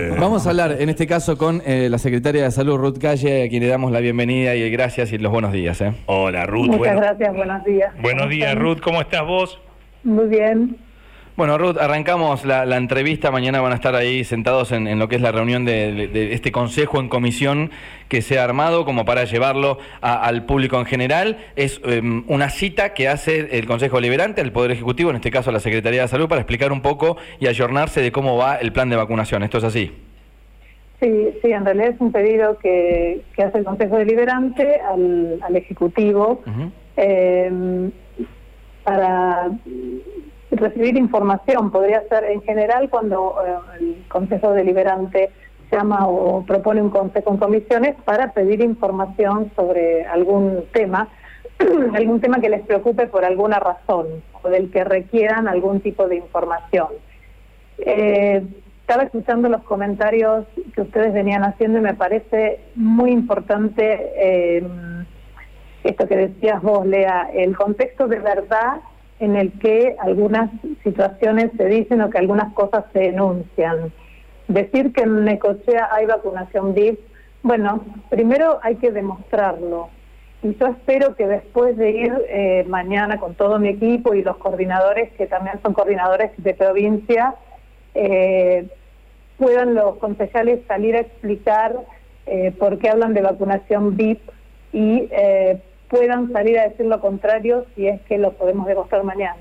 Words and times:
Vamos 0.00 0.46
a 0.46 0.50
hablar 0.50 0.76
en 0.80 0.90
este 0.90 1.08
caso 1.08 1.36
con 1.36 1.60
eh, 1.66 1.88
la 1.90 1.98
secretaria 1.98 2.44
de 2.44 2.52
Salud, 2.52 2.76
Ruth 2.76 2.98
Calle, 3.00 3.42
a 3.42 3.48
quien 3.48 3.64
le 3.64 3.68
damos 3.68 3.90
la 3.90 3.98
bienvenida 3.98 4.54
y 4.54 4.70
gracias 4.70 5.12
y 5.12 5.18
los 5.18 5.32
buenos 5.32 5.50
días. 5.52 5.80
¿eh? 5.80 5.92
Hola 6.06 6.46
Ruth. 6.46 6.66
Muchas 6.66 6.78
bueno- 6.78 7.00
gracias, 7.00 7.34
buenos 7.34 7.64
días. 7.64 7.92
Buenos 8.00 8.22
¿Cómo 8.22 8.30
días 8.30 8.48
están? 8.50 8.62
Ruth, 8.64 8.78
¿cómo 8.80 9.00
estás 9.00 9.26
vos? 9.26 9.60
Muy 10.04 10.28
bien. 10.28 10.76
Bueno, 11.38 11.56
Ruth, 11.56 11.76
arrancamos 11.78 12.44
la, 12.44 12.66
la 12.66 12.76
entrevista. 12.78 13.30
Mañana 13.30 13.60
van 13.60 13.70
a 13.70 13.76
estar 13.76 13.94
ahí 13.94 14.24
sentados 14.24 14.72
en, 14.72 14.88
en 14.88 14.98
lo 14.98 15.06
que 15.06 15.14
es 15.14 15.22
la 15.22 15.30
reunión 15.30 15.64
de, 15.64 15.92
de- 15.92 16.08
de 16.08 16.32
este 16.32 16.50
consejo 16.50 16.98
en 16.98 17.08
comisión 17.08 17.70
que 18.08 18.22
se 18.22 18.40
ha 18.40 18.42
armado 18.42 18.84
como 18.84 19.04
para 19.04 19.22
llevarlo 19.22 19.78
a- 20.00 20.20
al 20.26 20.46
público 20.46 20.80
en 20.80 20.84
general. 20.86 21.38
Es 21.54 21.80
em, 21.84 22.24
una 22.26 22.50
cita 22.50 22.92
que 22.92 23.06
hace 23.06 23.56
el 23.56 23.66
Consejo 23.66 23.98
Deliberante, 23.98 24.40
el 24.40 24.50
Poder 24.50 24.72
Ejecutivo, 24.72 25.10
en 25.10 25.16
este 25.16 25.30
caso 25.30 25.52
la 25.52 25.60
Secretaría 25.60 26.02
de 26.02 26.08
Salud, 26.08 26.28
para 26.28 26.40
explicar 26.40 26.72
un 26.72 26.82
poco 26.82 27.16
y 27.38 27.46
ayornarse 27.46 28.00
de 28.00 28.10
cómo 28.10 28.36
va 28.36 28.56
el 28.56 28.72
plan 28.72 28.88
de 28.90 28.96
vacunación. 28.96 29.44
¿Esto 29.44 29.58
es 29.58 29.64
así? 29.64 29.92
Sí, 31.00 31.28
sí, 31.40 31.52
en 31.52 31.64
realidad 31.64 31.90
es 31.90 32.00
un 32.00 32.10
pedido 32.10 32.58
que, 32.58 33.20
que 33.36 33.44
hace 33.44 33.58
el 33.58 33.64
Consejo 33.64 33.96
Deliberante 33.96 34.80
al, 34.80 35.38
al 35.40 35.54
Ejecutivo 35.54 36.42
eh, 36.96 37.90
para 38.82 39.50
recibir 40.58 40.96
información. 40.96 41.70
Podría 41.70 42.02
ser 42.08 42.24
en 42.24 42.42
general 42.42 42.88
cuando 42.90 43.36
eh, 43.44 43.78
el 43.80 44.04
Consejo 44.08 44.52
Deliberante 44.52 45.30
llama 45.70 46.06
o 46.08 46.44
propone 46.44 46.82
un 46.82 46.90
consejo 46.90 47.30
en 47.30 47.36
comisiones 47.36 47.94
para 48.04 48.32
pedir 48.32 48.62
información 48.62 49.50
sobre 49.54 50.04
algún 50.06 50.64
tema, 50.72 51.08
algún 51.94 52.20
tema 52.20 52.40
que 52.40 52.48
les 52.48 52.62
preocupe 52.62 53.06
por 53.06 53.24
alguna 53.24 53.58
razón 53.58 54.06
o 54.42 54.48
del 54.48 54.70
que 54.70 54.84
requieran 54.84 55.48
algún 55.48 55.80
tipo 55.80 56.08
de 56.08 56.16
información. 56.16 56.88
Eh, 57.78 58.42
estaba 58.80 59.02
escuchando 59.02 59.50
los 59.50 59.62
comentarios 59.64 60.46
que 60.74 60.80
ustedes 60.80 61.12
venían 61.12 61.44
haciendo 61.44 61.78
y 61.78 61.82
me 61.82 61.94
parece 61.94 62.60
muy 62.74 63.10
importante 63.10 64.12
eh, 64.16 64.66
esto 65.84 66.08
que 66.08 66.16
decías 66.16 66.62
vos, 66.62 66.86
Lea, 66.86 67.30
el 67.34 67.56
contexto 67.56 68.08
de 68.08 68.18
verdad 68.18 68.80
en 69.20 69.36
el 69.36 69.52
que 69.58 69.96
algunas 69.98 70.50
situaciones 70.82 71.50
se 71.56 71.66
dicen 71.66 72.00
o 72.00 72.10
que 72.10 72.18
algunas 72.18 72.52
cosas 72.54 72.84
se 72.92 73.00
denuncian. 73.00 73.92
Decir 74.46 74.92
que 74.92 75.02
en 75.02 75.24
Necochea 75.24 75.88
hay 75.92 76.06
vacunación 76.06 76.74
VIP, 76.74 77.00
bueno, 77.42 77.84
primero 78.08 78.58
hay 78.62 78.76
que 78.76 78.90
demostrarlo. 78.90 79.90
Y 80.42 80.54
yo 80.54 80.68
espero 80.68 81.16
que 81.16 81.26
después 81.26 81.76
de 81.76 81.90
ir 81.90 82.12
eh, 82.28 82.64
mañana 82.68 83.18
con 83.18 83.34
todo 83.34 83.58
mi 83.58 83.68
equipo 83.68 84.14
y 84.14 84.22
los 84.22 84.36
coordinadores, 84.36 85.12
que 85.14 85.26
también 85.26 85.60
son 85.62 85.74
coordinadores 85.74 86.30
de 86.36 86.54
provincia, 86.54 87.34
eh, 87.94 88.68
puedan 89.36 89.74
los 89.74 89.96
concejales 89.96 90.60
salir 90.66 90.96
a 90.96 91.00
explicar 91.00 91.74
eh, 92.26 92.52
por 92.58 92.78
qué 92.78 92.90
hablan 92.90 93.14
de 93.14 93.22
vacunación 93.22 93.96
VIP 93.96 94.20
y 94.72 95.08
eh, 95.10 95.62
puedan 95.88 96.32
salir 96.32 96.58
a 96.58 96.68
decir 96.68 96.86
lo 96.86 97.00
contrario 97.00 97.66
si 97.74 97.86
es 97.86 98.00
que 98.02 98.18
lo 98.18 98.32
podemos 98.32 98.66
demostrar 98.66 99.04
mañana. 99.04 99.36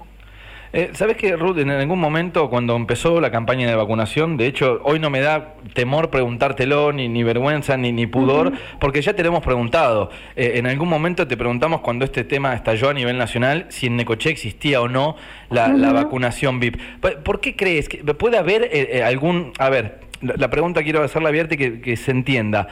Eh, 0.73 0.89
¿Sabes 0.91 1.15
que, 1.15 1.33
Ruth, 1.37 1.57
en 1.59 1.69
algún 1.69 1.97
momento 1.97 2.49
cuando 2.49 2.75
empezó 2.75 3.21
la 3.21 3.31
campaña 3.31 3.67
de 3.69 3.75
vacunación, 3.75 4.35
de 4.35 4.47
hecho, 4.47 4.81
hoy 4.83 4.99
no 4.99 5.09
me 5.09 5.21
da 5.21 5.53
temor 5.73 6.09
preguntártelo, 6.09 6.91
ni, 6.91 7.07
ni 7.07 7.23
vergüenza, 7.23 7.77
ni, 7.77 7.93
ni 7.93 8.05
pudor, 8.05 8.51
porque 8.79 9.01
ya 9.01 9.13
te 9.13 9.23
lo 9.23 9.29
hemos 9.29 9.43
preguntado. 9.43 10.09
Eh, 10.35 10.53
en 10.55 10.67
algún 10.67 10.89
momento 10.89 11.25
te 11.25 11.37
preguntamos 11.37 11.79
cuando 11.79 12.03
este 12.03 12.25
tema 12.25 12.53
estalló 12.53 12.89
a 12.89 12.93
nivel 12.93 13.17
nacional, 13.17 13.67
si 13.69 13.87
en 13.87 13.95
Necoche 13.95 14.29
existía 14.29 14.81
o 14.81 14.89
no 14.89 15.15
la, 15.49 15.69
vacunación 15.93 16.59
VIP. 16.59 16.75
¿Por- 16.99 17.23
¿Por 17.23 17.39
qué 17.39 17.55
crees 17.55 17.87
que 17.87 17.99
puede 18.13 18.37
haber 18.37 18.63
eh, 18.63 18.97
eh, 18.97 19.03
algún... 19.03 19.53
A 19.59 19.69
ver, 19.69 19.99
la, 20.21 20.33
la 20.37 20.49
pregunta 20.49 20.83
quiero 20.83 21.01
hacerla 21.01 21.29
abierta 21.29 21.55
y 21.55 21.57
que, 21.57 21.79
que 21.79 21.95
se 21.95 22.11
entienda. 22.11 22.67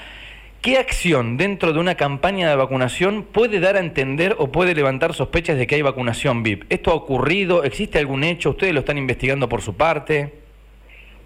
¿Qué 0.65 0.79
acción 0.79 1.37
dentro 1.37 1.73
de 1.73 1.79
una 1.79 1.93
campaña 1.93 2.49
de 2.49 2.55
vacunación 2.55 3.21
puede 3.21 3.59
dar 3.59 3.75
a 3.75 3.79
entender 3.79 4.35
o 4.39 4.47
puede 4.47 4.73
levantar 4.73 5.13
sospechas 5.13 5.59
de 5.59 5.67
que 5.67 5.75
hay 5.75 5.83
vacunación 5.83 6.41
VIP? 6.41 6.63
¿Esto 6.71 6.89
ha 6.89 6.95
ocurrido? 6.95 7.63
¿Existe 7.63 7.99
algún 7.99 8.23
hecho? 8.23 8.49
¿Ustedes 8.49 8.73
lo 8.73 8.79
están 8.79 8.97
investigando 8.97 9.47
por 9.47 9.61
su 9.61 9.77
parte? 9.77 10.33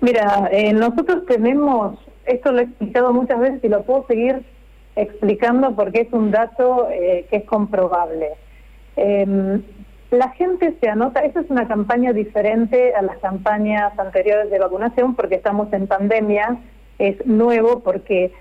Mira, 0.02 0.50
eh, 0.52 0.74
nosotros 0.74 1.26
tenemos, 1.26 1.98
esto 2.26 2.52
lo 2.52 2.60
he 2.60 2.64
explicado 2.64 3.14
muchas 3.14 3.40
veces 3.40 3.64
y 3.64 3.70
lo 3.70 3.84
puedo 3.84 4.06
seguir 4.08 4.44
explicando 4.98 5.74
porque 5.74 6.02
es 6.02 6.12
un 6.12 6.32
dato 6.32 6.90
eh, 6.92 7.26
que 7.30 7.38
es 7.38 7.46
comprobable. 7.46 8.32
Eh, 8.98 9.62
la 10.12 10.32
gente 10.32 10.76
se 10.82 10.90
anota, 10.90 11.22
esta 11.22 11.40
es 11.40 11.50
una 11.50 11.66
campaña 11.66 12.12
diferente 12.12 12.94
a 12.94 13.02
las 13.04 13.18
campañas 13.20 13.98
anteriores 13.98 14.52
de 14.52 14.60
vacunación 14.60 15.16
porque 15.16 15.36
estamos 15.36 15.72
en 15.72 15.88
pandemia, 15.88 16.58
es 16.98 17.26
nuevo 17.26 17.80
porque 17.80 18.34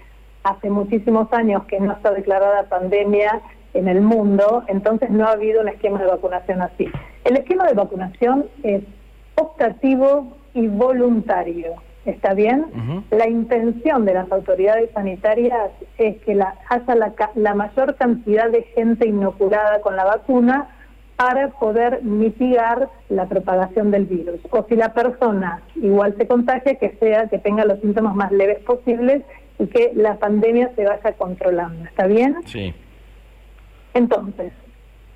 hace 0.49 0.71
muchísimos 0.71 1.33
años 1.33 1.65
que 1.65 1.79
no 1.79 1.93
está 1.93 2.11
declarada 2.11 2.65
pandemia 2.65 3.41
en 3.75 3.87
el 3.89 4.01
mundo, 4.01 4.65
entonces 4.67 5.11
no 5.11 5.27
ha 5.27 5.33
habido 5.33 5.61
un 5.61 5.69
esquema 5.69 5.99
de 6.01 6.07
vacunación 6.07 6.63
así. 6.63 6.89
El 7.25 7.37
esquema 7.37 7.67
de 7.67 7.75
vacunación 7.75 8.47
es 8.63 8.83
optativo 9.35 10.37
y 10.55 10.67
voluntario. 10.69 11.75
¿Está 12.07 12.33
bien? 12.33 12.65
La 13.11 13.29
intención 13.29 14.07
de 14.07 14.15
las 14.15 14.33
autoridades 14.33 14.91
sanitarias 14.95 15.71
es 15.99 16.17
que 16.23 16.35
la, 16.35 16.55
haya 16.71 16.95
la, 16.95 17.13
la 17.35 17.55
mayor 17.55 17.97
cantidad 17.97 18.49
de 18.49 18.63
gente 18.63 19.07
inoculada 19.07 19.83
con 19.83 19.95
la 19.95 20.05
vacuna 20.05 20.69
para 21.17 21.49
poder 21.49 22.03
mitigar 22.05 22.89
la 23.11 23.27
propagación 23.27 23.91
del 23.91 24.07
virus. 24.07 24.41
O 24.51 24.65
si 24.69 24.77
la 24.77 24.95
persona 24.95 25.61
igual 25.75 26.15
se 26.17 26.27
contagia, 26.27 26.77
que 26.77 26.97
sea 26.99 27.27
que 27.27 27.39
tenga 27.39 27.67
los 27.67 27.81
síntomas 27.81 28.15
más 28.15 28.33
leves 28.33 28.61
posibles 28.61 29.23
y 29.59 29.67
que 29.67 29.93
la 29.95 30.17
pandemia 30.17 30.73
se 30.77 30.85
vaya 30.85 31.13
controlando. 31.13 31.85
¿Está 31.85 32.07
bien? 32.07 32.37
Sí. 32.47 32.75
Entonces, 33.95 34.53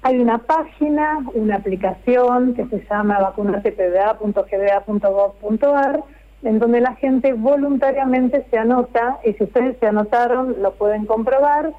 hay 0.03 0.19
una 0.19 0.38
página, 0.38 1.19
una 1.34 1.56
aplicación 1.56 2.54
que 2.54 2.64
se 2.66 2.82
llama 2.91 3.19
vacunatepda.gba.gov.ar, 3.20 6.02
en 6.42 6.58
donde 6.58 6.81
la 6.81 6.97
gente 6.97 7.34
voluntariamente 7.34 8.44
se 8.50 8.58
anota, 8.58 9.20
y 9.25 9.34
si 9.34 9.44
ustedes 9.44 9.76
se 9.78 9.86
anotaron, 9.86 10.60
lo 10.60 10.75
pueden 10.75 11.06
comprobar. 11.06 11.72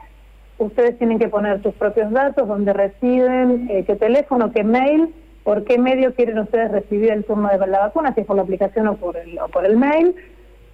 Ustedes 0.58 0.98
tienen 0.98 1.20
que 1.20 1.28
poner 1.28 1.62
sus 1.62 1.74
propios 1.74 2.10
datos, 2.12 2.48
dónde 2.48 2.72
residen, 2.72 3.68
eh, 3.70 3.84
qué 3.86 3.98
teléfono, 3.98 4.54
qué 4.54 4.64
mail, 4.64 5.14
por 5.44 5.66
qué 5.66 5.78
medio 5.78 6.16
quieren 6.16 6.40
ustedes 6.40 6.72
recibir 6.72 7.12
el 7.12 7.26
turno 7.26 7.50
de 7.50 7.58
la 7.68 7.80
vacuna, 7.80 8.14
si 8.14 8.22
es 8.22 8.26
por 8.26 8.38
la 8.38 8.44
aplicación 8.44 8.88
o 8.88 8.96
por 8.96 9.18
el, 9.18 9.38
o 9.40 9.50
por 9.50 9.66
el 9.66 9.76
mail. 9.76 10.16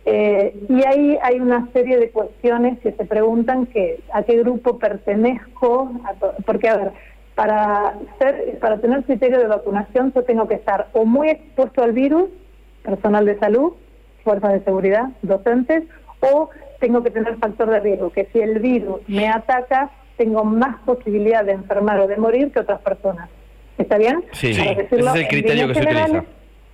Eh, 0.06 0.56
y 0.70 0.86
ahí 0.86 1.18
hay 1.22 1.40
una 1.40 1.68
serie 1.72 1.98
de 1.98 2.10
cuestiones 2.10 2.80
que 2.80 2.94
se 2.94 3.06
preguntan 3.06 3.66
que 3.68 4.00
a 4.14 4.24
qué 4.24 4.38
grupo 4.38 4.80
pertenezco, 4.80 5.92
porque 6.46 6.70
a 6.70 6.78
ver, 6.78 6.92
para 7.36 7.96
ser, 8.18 8.58
para 8.60 8.80
tener 8.80 9.04
criterio 9.04 9.40
de 9.40 9.48
vacunación 9.48 10.12
yo 10.14 10.24
tengo 10.24 10.48
que 10.48 10.56
estar 10.56 10.88
o 10.94 11.06
muy 11.06 11.30
expuesto 11.30 11.84
al 11.84 11.94
virus, 11.94 12.30
personal 12.84 13.26
de 13.26 13.38
salud, 13.40 13.74
fuerzas 14.24 14.54
de 14.54 14.64
seguridad, 14.64 15.10
docentes, 15.22 15.84
o 16.22 16.50
tengo 16.80 17.04
que 17.04 17.12
tener 17.12 17.38
factor 17.38 17.70
de 17.70 17.80
riesgo, 17.80 18.10
que 18.12 18.28
si 18.34 18.40
el 18.40 18.60
virus 18.60 19.02
me 19.08 19.28
ataca, 19.28 19.92
tengo 20.18 20.44
más 20.44 20.82
posibilidad 20.82 21.46
de 21.46 21.54
enfermar 21.54 22.00
o 22.00 22.08
de 22.08 22.18
morir 22.18 22.52
que 22.52 22.60
otras 22.60 22.82
personas. 22.82 23.30
¿Está 23.78 23.98
bien? 23.98 24.24
Sí, 24.34 24.54
sí. 24.54 24.62
Ese 24.62 24.96
es 24.96 25.16
el 25.16 25.28
criterio 25.28 25.68
que 25.68 25.76
se 25.76 25.82
utiliza. 25.82 26.26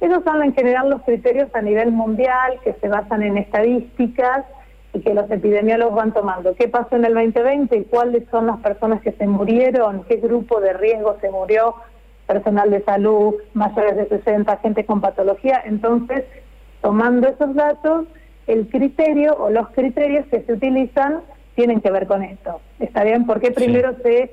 Esos 0.05 0.23
son 0.23 0.43
en 0.43 0.53
general 0.53 0.89
los 0.89 1.01
criterios 1.03 1.49
a 1.53 1.61
nivel 1.61 1.91
mundial 1.91 2.59
que 2.63 2.73
se 2.73 2.87
basan 2.87 3.23
en 3.23 3.37
estadísticas 3.37 4.45
y 4.93 5.01
que 5.01 5.13
los 5.13 5.29
epidemiólogos 5.29 5.95
van 5.95 6.13
tomando. 6.13 6.55
¿Qué 6.55 6.67
pasó 6.67 6.95
en 6.95 7.05
el 7.05 7.13
2020 7.13 7.75
y 7.77 7.83
cuáles 7.85 8.23
son 8.29 8.47
las 8.47 8.59
personas 8.59 9.01
que 9.01 9.11
se 9.11 9.27
murieron? 9.27 10.03
¿Qué 10.03 10.17
grupo 10.17 10.59
de 10.61 10.73
riesgo 10.73 11.17
se 11.21 11.29
murió? 11.29 11.75
Personal 12.27 12.71
de 12.71 12.81
salud, 12.83 13.35
mayores 13.53 13.97
de 13.97 14.07
60, 14.07 14.57
gente 14.57 14.85
con 14.85 15.01
patología. 15.01 15.61
Entonces, 15.65 16.23
tomando 16.81 17.27
esos 17.27 17.53
datos, 17.55 18.05
el 18.47 18.67
criterio 18.69 19.35
o 19.37 19.49
los 19.49 19.69
criterios 19.69 20.25
que 20.27 20.41
se 20.41 20.53
utilizan 20.53 21.21
tienen 21.55 21.81
que 21.81 21.91
ver 21.91 22.07
con 22.07 22.23
esto. 22.23 22.61
¿Está 22.79 23.03
bien? 23.03 23.25
¿Por 23.25 23.39
qué 23.39 23.51
primero 23.51 23.95
se 24.03 24.31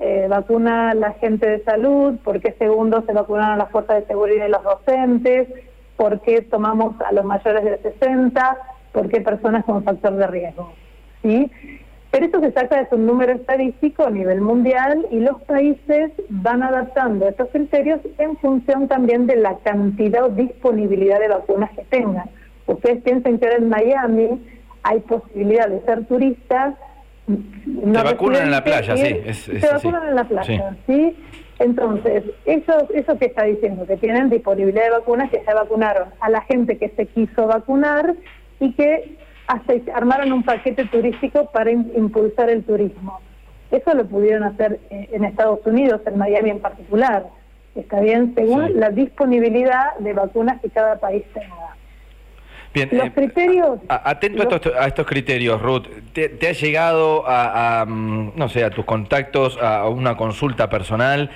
eh, 0.00 0.26
vacuna 0.28 0.94
la 0.94 1.12
gente 1.12 1.48
de 1.48 1.62
salud? 1.62 2.16
¿Por 2.24 2.40
qué 2.40 2.52
segundo 2.58 3.02
se 3.06 3.12
vacunaron 3.12 3.58
las 3.58 3.70
fuerzas 3.70 4.00
de 4.00 4.06
seguridad 4.06 4.46
y 4.46 4.50
los 4.50 4.64
docentes? 4.64 5.48
¿Por 5.96 6.20
qué 6.20 6.40
tomamos 6.42 6.98
a 7.02 7.12
los 7.12 7.24
mayores 7.24 7.62
de 7.64 7.78
60? 7.78 8.58
¿Por 8.92 9.08
qué 9.08 9.20
personas 9.20 9.64
con 9.64 9.84
factor 9.84 10.14
de 10.14 10.26
riesgo? 10.26 10.72
¿Sí? 11.22 11.50
Pero 12.10 12.26
esto 12.26 12.40
se 12.40 12.50
saca 12.52 12.82
de 12.82 12.96
un 12.96 13.06
número 13.06 13.32
estadístico 13.32 14.04
a 14.04 14.10
nivel 14.10 14.40
mundial 14.40 15.06
y 15.10 15.20
los 15.20 15.40
países 15.42 16.10
van 16.28 16.62
adaptando 16.62 17.28
estos 17.28 17.48
criterios 17.50 18.00
en 18.18 18.36
función 18.38 18.88
también 18.88 19.26
de 19.26 19.36
la 19.36 19.58
cantidad 19.58 20.24
o 20.24 20.28
disponibilidad 20.30 21.20
de 21.20 21.28
vacunas 21.28 21.70
que 21.70 21.84
tengan. 21.84 22.28
Ustedes 22.66 23.02
piensen 23.02 23.38
que 23.38 23.46
ahora 23.46 23.58
en 23.58 23.68
Miami 23.68 24.42
hay 24.82 25.00
posibilidad 25.00 25.68
de 25.68 25.80
ser 25.82 26.06
turistas. 26.06 26.74
Te 27.92 28.02
vacunan 28.02 28.42
en 28.42 28.50
la 28.50 28.64
playa, 28.64 28.96
sí, 28.96 29.02
es- 29.26 29.48
es 29.48 29.60
se 29.60 29.72
vacunan 29.72 30.08
en 30.08 30.14
la 30.14 30.24
playa, 30.24 30.76
¿sí? 30.86 31.16
Entonces, 31.58 32.24
eso, 32.46 32.88
eso 32.94 33.18
que 33.18 33.26
está 33.26 33.44
diciendo, 33.44 33.86
que 33.86 33.96
tienen 33.98 34.30
disponibilidad 34.30 34.84
de 34.84 34.90
vacunas, 34.90 35.30
que 35.30 35.42
ya 35.46 35.54
vacunaron 35.54 36.08
a 36.20 36.30
la 36.30 36.40
gente 36.42 36.78
que 36.78 36.88
se 36.90 37.06
quiso 37.06 37.46
vacunar 37.46 38.14
y 38.60 38.72
que 38.72 39.16
armaron 39.94 40.32
un 40.32 40.42
paquete 40.42 40.86
turístico 40.86 41.50
para 41.52 41.70
impulsar 41.70 42.48
el 42.50 42.62
turismo. 42.64 43.20
Eso 43.70 43.94
lo 43.94 44.06
pudieron 44.06 44.44
hacer 44.44 44.80
eh, 44.90 45.08
en 45.12 45.24
Estados 45.24 45.60
Unidos, 45.66 46.00
en 46.06 46.18
Miami 46.18 46.50
en 46.50 46.60
particular. 46.60 47.26
Está 47.74 48.00
bien, 48.00 48.32
según 48.34 48.80
la 48.80 48.90
disponibilidad 48.90 49.96
de 49.98 50.12
vacunas 50.12 50.60
que 50.60 50.70
cada 50.70 50.96
país 50.96 51.24
tenga. 51.34 51.76
Bien, 52.72 52.88
los 52.92 53.06
eh, 53.06 53.12
criterios. 53.12 53.80
atento 53.88 54.48
a, 54.78 54.86
estos, 54.86 55.06
criterios, 55.06 55.60
Ruth. 55.60 55.86
¿Te, 56.12 56.48
ha 56.48 56.52
llegado 56.52 57.24
a, 57.26 57.84
mm, 57.86 58.32
no 58.36 58.48
sé, 58.48 58.62
a 58.64 58.70
tus 58.70 58.84
contactos, 58.84 59.58
a 59.60 59.88
una 59.88 60.16
consulta 60.16 60.70
personal? 60.70 61.30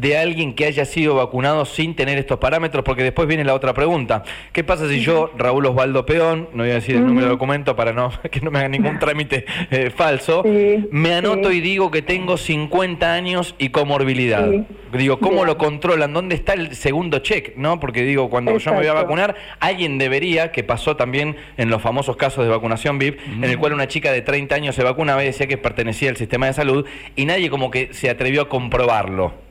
De 0.00 0.16
alguien 0.16 0.54
que 0.54 0.64
haya 0.64 0.84
sido 0.84 1.16
vacunado 1.16 1.64
sin 1.64 1.94
tener 1.94 2.18
estos 2.18 2.38
parámetros, 2.38 2.84
porque 2.84 3.02
después 3.02 3.26
viene 3.26 3.44
la 3.44 3.54
otra 3.54 3.74
pregunta. 3.74 4.22
¿Qué 4.52 4.62
pasa 4.62 4.88
si 4.88 5.00
yo, 5.00 5.32
Raúl 5.36 5.66
Osvaldo 5.66 6.06
Peón, 6.06 6.48
no 6.52 6.62
voy 6.62 6.70
a 6.70 6.74
decir 6.74 6.96
el 6.96 7.06
número 7.06 7.26
de 7.26 7.32
documento 7.32 7.74
para 7.74 7.92
no 7.92 8.12
que 8.30 8.40
no 8.40 8.50
me 8.50 8.60
haga 8.60 8.68
ningún 8.68 8.98
trámite 8.98 9.44
eh, 9.70 9.90
falso, 9.90 10.44
me 10.90 11.14
anoto 11.14 11.50
y 11.52 11.60
digo 11.60 11.90
que 11.90 12.02
tengo 12.02 12.36
50 12.36 13.12
años 13.12 13.54
y 13.58 13.70
comorbilidad? 13.70 14.48
Digo, 14.92 15.18
¿cómo 15.18 15.44
lo 15.44 15.58
controlan? 15.58 16.12
¿Dónde 16.12 16.34
está 16.34 16.54
el 16.54 16.74
segundo 16.74 17.18
check? 17.18 17.56
¿No? 17.56 17.80
Porque 17.80 18.02
digo, 18.04 18.30
cuando 18.30 18.56
yo 18.56 18.70
me 18.70 18.78
voy 18.78 18.86
a 18.86 18.94
vacunar, 18.94 19.34
alguien 19.60 19.98
debería, 19.98 20.52
que 20.52 20.64
pasó 20.64 20.96
también 20.96 21.36
en 21.56 21.70
los 21.70 21.82
famosos 21.82 22.16
casos 22.16 22.44
de 22.44 22.50
vacunación 22.50 22.98
VIP, 22.98 23.18
en 23.26 23.44
el 23.44 23.58
cual 23.58 23.72
una 23.72 23.88
chica 23.88 24.12
de 24.12 24.22
30 24.22 24.54
años 24.54 24.74
se 24.74 24.82
vacunaba 24.82 25.22
y 25.22 25.26
decía 25.26 25.46
que 25.46 25.58
pertenecía 25.58 26.08
al 26.10 26.16
sistema 26.16 26.46
de 26.46 26.52
salud 26.52 26.86
y 27.16 27.24
nadie 27.24 27.50
como 27.50 27.70
que 27.70 27.92
se 27.92 28.08
atrevió 28.08 28.42
a 28.42 28.48
comprobarlo. 28.48 29.47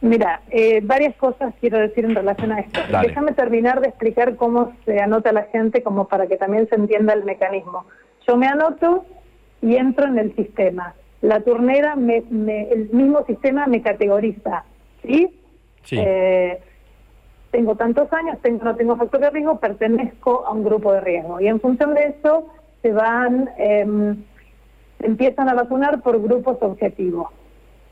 Mira, 0.00 0.42
eh, 0.50 0.80
varias 0.82 1.16
cosas 1.16 1.54
quiero 1.60 1.78
decir 1.78 2.04
en 2.04 2.14
relación 2.14 2.52
a 2.52 2.60
esto. 2.60 2.80
Déjame 3.02 3.32
terminar 3.32 3.80
de 3.80 3.88
explicar 3.88 4.36
cómo 4.36 4.72
se 4.84 5.00
anota 5.00 5.32
la 5.32 5.44
gente, 5.44 5.82
como 5.82 6.06
para 6.06 6.26
que 6.26 6.36
también 6.36 6.68
se 6.68 6.74
entienda 6.74 7.14
el 7.14 7.24
mecanismo. 7.24 7.86
Yo 8.26 8.36
me 8.36 8.46
anoto 8.46 9.06
y 9.62 9.76
entro 9.76 10.06
en 10.06 10.18
el 10.18 10.34
sistema. 10.36 10.94
La 11.22 11.40
turnera, 11.40 11.96
me, 11.96 12.18
el 12.18 12.90
mismo 12.92 13.24
sistema 13.24 13.66
me 13.66 13.80
categoriza, 13.80 14.64
¿sí? 15.02 15.30
sí. 15.82 15.96
Eh, 15.98 16.60
tengo 17.50 17.74
tantos 17.74 18.12
años, 18.12 18.38
tengo, 18.42 18.64
no 18.64 18.76
tengo 18.76 18.96
factor 18.96 19.20
de 19.20 19.30
riesgo, 19.30 19.58
pertenezco 19.58 20.44
a 20.46 20.52
un 20.52 20.62
grupo 20.62 20.92
de 20.92 21.00
riesgo. 21.00 21.40
Y 21.40 21.48
en 21.48 21.58
función 21.58 21.94
de 21.94 22.14
eso 22.18 22.48
se 22.82 22.92
van, 22.92 23.48
eh, 23.56 24.14
empiezan 25.00 25.48
a 25.48 25.54
vacunar 25.54 26.02
por 26.02 26.20
grupos 26.20 26.58
objetivos 26.60 27.28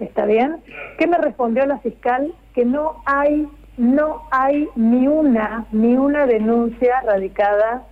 ¿Está 0.00 0.26
bien? 0.26 0.56
¿Qué 0.98 1.06
me 1.06 1.18
respondió 1.18 1.64
la 1.66 1.78
fiscal? 1.78 2.34
Que 2.54 2.64
no 2.64 3.02
hay 3.06 3.48
no 3.76 4.22
hay 4.30 4.68
ni 4.76 5.08
una 5.08 5.66
ni 5.72 5.96
una 5.96 6.26
denuncia 6.26 7.00
radicada 7.00 7.84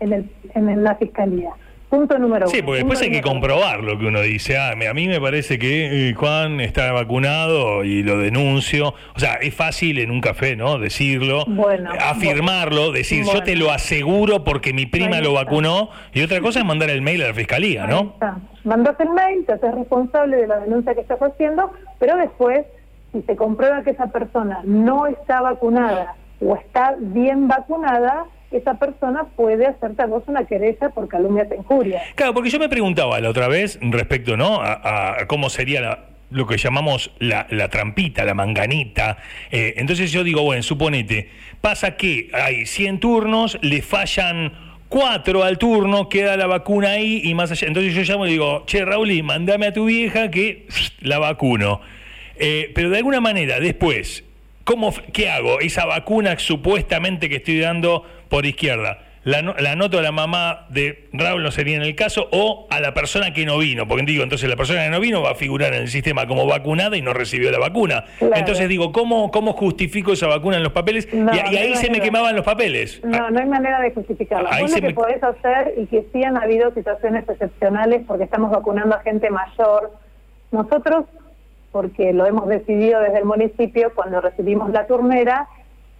en, 0.00 0.12
el, 0.12 0.30
en 0.54 0.82
la 0.82 0.96
fiscalía. 0.96 1.52
Punto 1.88 2.18
número 2.18 2.46
uno. 2.46 2.54
Sí, 2.54 2.62
porque 2.62 2.78
después 2.78 3.00
hay 3.00 3.10
que 3.10 3.22
comprobar 3.22 3.82
lo 3.82 3.98
que 3.98 4.06
uno 4.06 4.20
dice. 4.20 4.58
Ah, 4.58 4.72
a 4.72 4.94
mí 4.94 5.08
me 5.08 5.20
parece 5.20 5.58
que 5.58 6.10
eh, 6.10 6.14
Juan 6.14 6.60
está 6.60 6.92
vacunado 6.92 7.82
y 7.82 8.02
lo 8.02 8.18
denuncio. 8.18 8.94
O 9.16 9.18
sea, 9.18 9.34
es 9.34 9.54
fácil 9.54 9.98
en 9.98 10.10
un 10.10 10.20
café, 10.20 10.54
¿no? 10.54 10.78
Decirlo, 10.78 11.44
bueno, 11.46 11.90
afirmarlo, 11.98 12.92
decir 12.92 13.24
yo 13.24 13.42
te 13.42 13.56
lo 13.56 13.70
aseguro 13.70 14.44
porque 14.44 14.74
mi 14.74 14.84
prima 14.84 15.20
lo 15.20 15.32
vacunó. 15.32 15.88
Y 16.12 16.22
otra 16.22 16.40
cosa 16.40 16.60
es 16.60 16.66
mandar 16.66 16.90
el 16.90 17.00
mail 17.00 17.22
a 17.22 17.28
la 17.28 17.34
fiscalía, 17.34 17.86
¿no? 17.86 18.16
Mandas 18.64 19.00
el 19.00 19.08
mail, 19.08 19.46
te 19.46 19.52
haces 19.52 19.74
responsable 19.74 20.36
de 20.36 20.46
la 20.46 20.58
denuncia 20.58 20.94
que 20.94 21.00
estás 21.00 21.20
haciendo, 21.20 21.72
pero 21.98 22.16
después, 22.16 22.66
si 23.12 23.22
se 23.22 23.34
comprueba 23.34 23.82
que 23.82 23.90
esa 23.90 24.08
persona 24.08 24.60
no 24.64 25.06
está 25.06 25.40
vacunada 25.40 26.16
o 26.40 26.54
está 26.54 26.96
bien 26.98 27.48
vacunada, 27.48 28.26
esa 28.50 28.74
persona 28.74 29.24
puede 29.36 29.66
hacerte 29.66 30.02
a 30.02 30.06
vos 30.06 30.24
una 30.26 30.44
querella 30.46 30.90
por 30.90 31.08
calumnia 31.08 31.46
e 31.50 31.56
injuria. 31.56 32.02
Claro, 32.14 32.34
porque 32.34 32.50
yo 32.50 32.58
me 32.58 32.68
preguntaba 32.68 33.20
la 33.20 33.28
otra 33.28 33.48
vez 33.48 33.78
respecto 33.80 34.36
¿no? 34.36 34.60
a, 34.62 35.16
cómo 35.26 35.50
sería 35.50 36.06
lo 36.30 36.46
que 36.46 36.56
llamamos 36.56 37.10
la, 37.18 37.46
trampita, 37.68 38.24
la 38.24 38.34
manganita. 38.34 39.18
Eh, 39.50 39.74
entonces 39.76 40.12
yo 40.12 40.24
digo, 40.24 40.42
bueno, 40.42 40.62
suponete, 40.62 41.28
pasa 41.60 41.96
que 41.96 42.30
hay 42.32 42.66
100 42.66 43.00
turnos, 43.00 43.58
le 43.62 43.82
fallan 43.82 44.52
4 44.88 45.42
al 45.42 45.58
turno, 45.58 46.08
queda 46.08 46.36
la 46.36 46.46
vacuna 46.46 46.92
ahí 46.92 47.20
y 47.24 47.34
más 47.34 47.50
allá. 47.50 47.68
Entonces 47.68 47.94
yo 47.94 48.02
llamo 48.02 48.26
y 48.26 48.30
digo, 48.30 48.64
che, 48.66 48.84
Raúl, 48.84 49.22
mandame 49.22 49.66
a 49.66 49.72
tu 49.72 49.86
vieja 49.86 50.30
que 50.30 50.66
la 51.00 51.18
vacuno. 51.18 51.80
Eh, 52.36 52.70
pero 52.74 52.88
de 52.90 52.98
alguna 52.98 53.20
manera, 53.20 53.58
después, 53.60 54.24
¿Cómo, 54.68 54.92
¿Qué 55.14 55.30
hago? 55.30 55.60
Esa 55.60 55.86
vacuna 55.86 56.38
supuestamente 56.38 57.30
que 57.30 57.36
estoy 57.36 57.58
dando 57.58 58.04
por 58.28 58.44
izquierda, 58.44 58.98
¿la, 59.24 59.40
la 59.40 59.72
anoto 59.72 59.98
a 59.98 60.02
la 60.02 60.12
mamá 60.12 60.66
de 60.68 61.08
Raúl, 61.14 61.42
no 61.42 61.50
sería 61.50 61.76
en 61.76 61.80
el 61.80 61.96
caso, 61.96 62.28
o 62.32 62.66
a 62.68 62.78
la 62.78 62.92
persona 62.92 63.32
que 63.32 63.46
no 63.46 63.56
vino? 63.56 63.88
Porque 63.88 64.04
digo, 64.04 64.22
entonces 64.22 64.46
la 64.46 64.56
persona 64.56 64.84
que 64.84 64.90
no 64.90 65.00
vino 65.00 65.22
va 65.22 65.30
a 65.30 65.34
figurar 65.36 65.72
en 65.72 65.84
el 65.84 65.88
sistema 65.88 66.26
como 66.26 66.46
vacunada 66.46 66.98
y 66.98 67.00
no 67.00 67.14
recibió 67.14 67.50
la 67.50 67.58
vacuna. 67.58 68.04
Entonces 68.20 68.68
digo, 68.68 68.92
¿cómo, 68.92 69.30
¿cómo 69.30 69.54
justifico 69.54 70.12
esa 70.12 70.26
vacuna 70.26 70.58
en 70.58 70.64
los 70.64 70.72
papeles? 70.72 71.08
y, 71.10 71.56
ahí 71.56 71.74
se 71.76 71.90
me 71.90 72.02
quemaban 72.02 72.36
los 72.36 72.44
papeles. 72.44 73.00
No, 73.02 73.30
no 73.30 73.40
hay 73.40 73.46
manera 73.46 73.80
de 73.80 73.92
justificarlo. 73.92 74.52
Ahí 74.52 74.68
lo 74.68 74.86
que 74.86 74.92
podés 74.92 75.22
hacer, 75.22 75.76
y 75.78 75.86
que 75.86 76.04
sí 76.12 76.22
han 76.22 76.36
habido 76.36 76.74
situaciones 76.74 77.26
excepcionales 77.26 78.02
porque 78.06 78.24
estamos 78.24 78.50
vacunando 78.50 78.96
a 78.96 79.00
gente 79.00 79.30
mayor, 79.30 79.94
nosotros 80.52 81.06
porque 81.72 82.12
lo 82.12 82.26
hemos 82.26 82.48
decidido 82.48 83.00
desde 83.00 83.18
el 83.18 83.24
municipio 83.24 83.92
cuando 83.94 84.20
recibimos 84.20 84.70
la 84.70 84.86
turnera. 84.86 85.48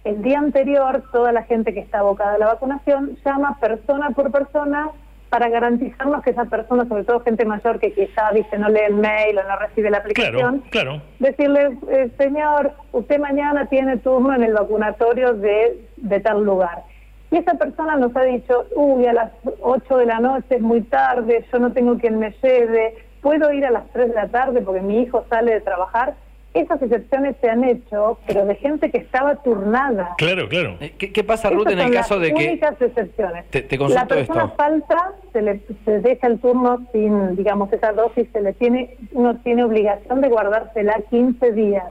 El 0.03 0.21
día 0.21 0.39
anterior, 0.39 1.03
toda 1.11 1.31
la 1.31 1.43
gente 1.43 1.73
que 1.73 1.81
está 1.81 1.99
abocada 1.99 2.35
a 2.35 2.37
la 2.37 2.47
vacunación 2.47 3.17
llama 3.23 3.57
persona 3.59 4.11
por 4.11 4.31
persona 4.31 4.89
para 5.29 5.47
garantizarnos 5.49 6.23
que 6.23 6.31
esa 6.31 6.45
persona, 6.45 6.87
sobre 6.87 7.03
todo 7.03 7.19
gente 7.19 7.45
mayor 7.45 7.79
que 7.79 7.93
quizá 7.93 8.31
dice 8.33 8.57
no 8.57 8.67
lee 8.69 8.81
el 8.87 8.95
mail 8.95 9.37
o 9.37 9.43
no 9.43 9.57
recibe 9.57 9.91
la 9.91 9.99
aplicación, 9.99 10.63
claro, 10.71 11.01
decirle, 11.19 11.77
eh, 11.91 12.09
señor, 12.17 12.71
usted 12.91 13.19
mañana 13.19 13.67
tiene 13.67 13.97
turno 13.97 14.33
en 14.33 14.43
el 14.43 14.53
vacunatorio 14.53 15.33
de, 15.33 15.79
de 15.97 16.19
tal 16.19 16.43
lugar. 16.43 16.83
Y 17.31 17.37
esa 17.37 17.53
persona 17.53 17.95
nos 17.95 18.15
ha 18.15 18.23
dicho, 18.23 18.65
uy, 18.75 19.05
a 19.05 19.13
las 19.13 19.31
8 19.61 19.97
de 19.97 20.05
la 20.07 20.19
noche 20.19 20.55
es 20.55 20.61
muy 20.61 20.81
tarde, 20.81 21.45
yo 21.51 21.59
no 21.59 21.71
tengo 21.73 21.99
quien 21.99 22.17
me 22.17 22.31
lleve, 22.41 22.95
puedo 23.21 23.51
ir 23.51 23.65
a 23.65 23.71
las 23.71 23.89
3 23.91 24.09
de 24.09 24.15
la 24.15 24.27
tarde 24.27 24.61
porque 24.61 24.81
mi 24.81 25.01
hijo 25.01 25.25
sale 25.29 25.53
de 25.53 25.61
trabajar. 25.61 26.15
Esas 26.53 26.81
excepciones 26.81 27.35
se 27.41 27.49
han 27.49 27.63
hecho, 27.63 28.17
pero 28.25 28.43
de 28.45 28.55
gente 28.55 28.89
que 28.89 28.97
estaba 28.97 29.35
turnada. 29.35 30.15
Claro, 30.17 30.49
claro. 30.49 30.77
Eh, 30.79 30.95
¿Qué, 30.97 31.23
pasa, 31.23 31.51
Ruth, 31.51 31.67
en 31.69 31.79
el 31.79 31.91
caso 31.91 32.19
de 32.19 32.33
que... 32.33 32.47
únicas 32.47 32.81
excepciones. 32.81 33.45
Te, 33.51 33.61
te 33.61 33.77
la 33.77 34.07
persona 34.07 34.49
falta, 34.57 35.13
se 35.31 35.43
le 35.43 35.61
se 35.85 35.99
deja 35.99 36.25
el 36.25 36.39
turno 36.39 36.87
sin, 36.91 37.35
digamos, 37.35 37.71
esa 37.71 37.91
dosis, 37.91 38.27
se 38.33 38.41
le 38.41 38.53
tiene, 38.53 38.97
uno 39.11 39.37
tiene 39.37 39.63
obligación 39.63 40.21
de 40.21 40.27
guardársela 40.27 40.99
15 41.11 41.51
días. 41.51 41.85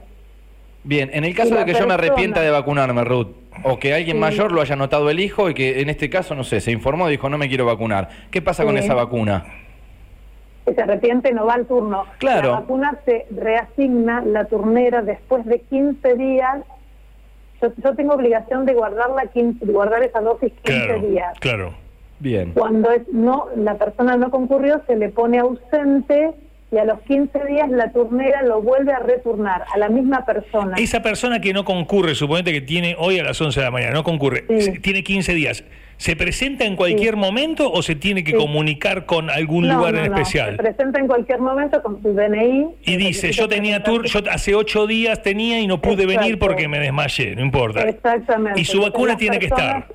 Bien, 0.83 1.09
en 1.13 1.23
el 1.23 1.35
caso 1.35 1.55
de 1.55 1.65
que 1.65 1.73
yo 1.73 1.87
me 1.87 1.93
arrepienta 1.93 2.41
de 2.41 2.49
vacunarme, 2.49 3.03
Ruth, 3.03 3.27
o 3.63 3.79
que 3.79 3.93
alguien 3.93 4.19
mayor 4.19 4.51
lo 4.51 4.61
haya 4.61 4.75
notado 4.75 5.09
el 5.09 5.19
hijo 5.19 5.49
y 5.49 5.53
que 5.53 5.81
en 5.81 5.89
este 5.89 6.09
caso, 6.09 6.35
no 6.35 6.43
sé, 6.43 6.61
se 6.61 6.71
informó 6.71 7.07
y 7.07 7.11
dijo 7.11 7.29
no 7.29 7.37
me 7.37 7.47
quiero 7.47 7.65
vacunar, 7.65 8.09
¿qué 8.31 8.41
pasa 8.41 8.63
con 8.63 8.77
esa 8.77 8.93
vacuna? 8.93 9.45
Se 10.73 10.81
arrepiente 10.81 11.33
no 11.33 11.45
va 11.45 11.55
al 11.55 11.65
turno. 11.65 12.05
Claro. 12.17 12.51
La 12.51 12.59
vacuna 12.59 12.97
se 13.05 13.25
reasigna 13.31 14.21
la 14.25 14.45
turnera 14.45 15.01
después 15.01 15.45
de 15.45 15.61
15 15.61 16.15
días. 16.15 16.59
Yo, 17.61 17.95
tengo 17.95 18.13
obligación 18.13 18.65
de 18.65 18.73
guardarla 18.73 19.27
15, 19.27 19.65
guardar 19.65 20.03
esa 20.03 20.21
dosis 20.21 20.53
15 20.63 21.07
días. 21.07 21.37
Claro. 21.39 21.73
Bien. 22.19 22.51
Cuando 22.53 22.91
es, 22.91 23.07
no 23.11 23.47
la 23.55 23.75
persona 23.75 24.17
no 24.17 24.29
concurrió, 24.29 24.81
se 24.87 24.95
le 24.95 25.09
pone 25.09 25.39
ausente 25.39 26.31
y 26.71 26.77
a 26.77 26.85
los 26.85 26.99
15 27.01 27.45
días 27.45 27.69
la 27.69 27.91
turnera 27.91 28.43
lo 28.43 28.61
vuelve 28.61 28.93
a 28.93 28.99
returnar 28.99 29.63
a 29.73 29.77
la 29.77 29.89
misma 29.89 30.25
persona. 30.25 30.75
Esa 30.77 31.01
persona 31.01 31.41
que 31.41 31.53
no 31.53 31.65
concurre, 31.65 32.15
suponete 32.15 32.51
que 32.51 32.61
tiene 32.61 32.95
hoy 32.99 33.19
a 33.19 33.23
las 33.23 33.41
11 33.41 33.59
de 33.59 33.65
la 33.65 33.71
mañana, 33.71 33.93
no 33.93 34.03
concurre, 34.03 34.41
tiene 34.81 35.03
15 35.03 35.33
días. 35.33 35.63
¿Se 35.99 36.15
presenta 36.15 36.63
en 36.63 36.77
cualquier 36.77 37.17
momento 37.17 37.69
o 37.69 37.81
se 37.81 37.93
tiene 37.93 38.23
que 38.23 38.33
comunicar 38.33 39.05
con 39.05 39.29
algún 39.29 39.67
lugar 39.67 39.95
en 39.95 40.05
especial? 40.05 40.51
Se 40.51 40.63
presenta 40.63 40.97
en 40.97 41.07
cualquier 41.07 41.41
momento 41.41 41.83
con 41.83 42.01
su 42.01 42.13
DNI. 42.13 42.67
Y 42.83 42.95
dice, 42.95 43.33
yo 43.33 43.49
tenía 43.49 43.83
tour, 43.83 44.05
yo 44.05 44.21
hace 44.31 44.55
ocho 44.55 44.87
días 44.87 45.21
tenía 45.21 45.59
y 45.59 45.67
no 45.67 45.81
pude 45.81 46.05
venir 46.05 46.39
porque 46.39 46.69
me 46.69 46.79
desmayé, 46.79 47.35
no 47.35 47.41
importa. 47.41 47.81
Exactamente. 47.81 48.61
Y 48.61 48.63
su 48.63 48.81
vacuna 48.81 49.17
tiene 49.17 49.39
que 49.39 49.47
estar. 49.47 49.87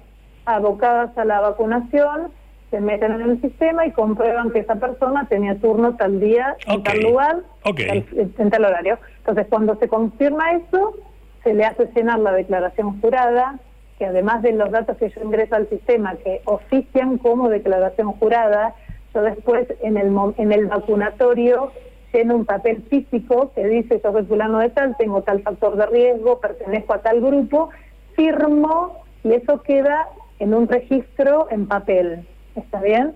Abocadas 0.44 1.16
a 1.16 1.24
la 1.24 1.40
vacunación, 1.40 2.30
se 2.70 2.82
meten 2.82 3.12
en 3.12 3.22
el 3.22 3.40
sistema 3.40 3.86
y 3.86 3.92
comprueban 3.92 4.50
que 4.50 4.58
esa 4.58 4.74
persona 4.74 5.26
tenía 5.30 5.56
turno 5.56 5.96
tal 5.96 6.20
día, 6.20 6.54
en 6.66 6.82
tal 6.82 7.00
lugar, 7.00 7.36
en 7.64 8.50
tal 8.50 8.64
horario. 8.66 8.98
Entonces, 9.20 9.46
cuando 9.48 9.76
se 9.76 9.88
confirma 9.88 10.52
eso, 10.52 10.98
se 11.42 11.54
le 11.54 11.64
hace 11.64 11.88
llenar 11.96 12.18
la 12.18 12.32
declaración 12.32 13.00
jurada, 13.00 13.58
que 13.98 14.06
además 14.06 14.42
de 14.42 14.52
los 14.52 14.70
datos 14.70 14.96
que 14.96 15.08
yo 15.10 15.22
ingreso 15.22 15.54
al 15.54 15.68
sistema 15.68 16.16
que 16.16 16.42
ofician 16.44 17.18
como 17.18 17.48
declaración 17.48 18.12
jurada, 18.12 18.74
yo 19.14 19.22
después 19.22 19.68
en 19.82 19.96
el, 19.96 20.12
en 20.36 20.52
el 20.52 20.66
vacunatorio 20.66 21.72
lleno 22.12 22.36
un 22.36 22.44
papel 22.44 22.82
físico 22.88 23.52
que 23.54 23.66
dice 23.66 24.00
yo 24.02 24.12
soy 24.12 24.24
fulano 24.24 24.58
de 24.58 24.70
tal, 24.70 24.96
tengo 24.96 25.22
tal 25.22 25.42
factor 25.42 25.76
de 25.76 25.86
riesgo, 25.86 26.40
pertenezco 26.40 26.94
a 26.94 27.02
tal 27.02 27.20
grupo, 27.20 27.70
firmo 28.14 29.04
y 29.22 29.32
eso 29.32 29.62
queda 29.62 30.08
en 30.38 30.54
un 30.54 30.68
registro 30.68 31.48
en 31.50 31.66
papel. 31.66 32.26
¿Está 32.54 32.80
bien? 32.80 33.14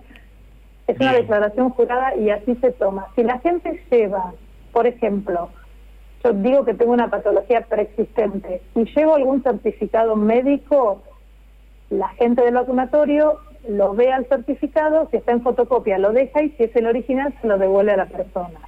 Es 0.87 0.99
una 0.99 1.13
declaración 1.13 1.71
jurada 1.71 2.17
y 2.17 2.31
así 2.31 2.57
se 2.57 2.73
toma. 2.73 3.07
Si 3.15 3.23
la 3.23 3.39
gente 3.41 3.81
lleva, 3.91 4.33
por 4.73 4.87
ejemplo, 4.87 5.51
yo 6.25 6.33
digo 6.33 6.65
que 6.65 6.75
tengo 6.75 6.93
una 6.93 7.11
patología 7.11 7.63
preexistente 7.63 8.63
y 8.75 8.85
llevo 8.85 9.15
algún 9.15 9.43
certificado 9.43 10.17
médico, 10.17 11.03
la 11.91 12.09
gente 12.11 12.43
del 12.43 12.55
vacunatorio 12.55 13.39
lo 13.69 13.95
ve 13.95 14.13
al 14.13 14.27
certificado, 14.27 15.09
si 15.11 15.19
está 15.19 15.33
en 15.33 15.43
fotocopia 15.43 15.99
lo 15.99 16.13
deja 16.13 16.43
y 16.43 16.51
si 16.51 16.65
es 16.65 16.77
el 16.77 16.87
original 16.87 17.35
se 17.41 17.47
lo 17.47 17.59
devuelve 17.59 17.93
a 17.93 17.99
la 17.99 18.07
persona. 18.07 18.61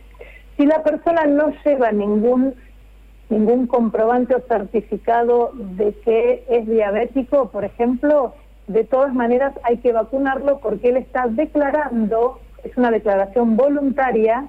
Si 0.57 0.67
la 0.67 0.83
persona 0.83 1.25
no 1.27 1.53
lleva 1.65 1.91
ningún 1.93 2.55
ningún 3.31 3.69
comprobante 3.69 4.35
o 4.35 4.41
certificado 4.41 5.53
de 5.55 5.95
que 6.05 6.45
es 6.49 6.67
diabético, 6.67 7.51
por 7.51 7.65
ejemplo, 7.65 8.35
de 8.67 8.85
todas 8.85 9.15
maneras 9.15 9.55
hay 9.63 9.79
que 9.79 9.93
vacunarlo 9.93 10.59
porque 10.59 10.91
él 10.91 10.97
está 10.97 11.27
declarando, 11.29 12.41
es 12.65 12.77
una 12.77 12.91
declaración 12.91 13.57
voluntaria, 13.57 14.49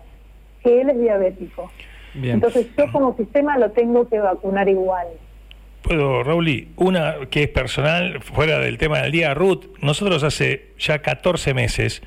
que 0.63 0.81
él 0.81 0.89
es 0.89 0.99
diabético. 0.99 1.69
Entonces 2.15 2.67
yo 2.77 2.91
como 2.91 3.15
sistema 3.15 3.57
lo 3.57 3.71
tengo 3.71 4.07
que 4.07 4.19
vacunar 4.19 4.67
igual. 4.67 5.07
Puedo, 5.81 6.23
Rauli, 6.23 6.69
una 6.75 7.15
que 7.29 7.43
es 7.43 7.49
personal, 7.49 8.21
fuera 8.21 8.59
del 8.59 8.77
tema 8.77 8.99
del 8.99 9.11
día, 9.11 9.33
Ruth, 9.33 9.65
nosotros 9.81 10.23
hace 10.23 10.69
ya 10.77 10.99
14 10.99 11.53
meses 11.53 12.03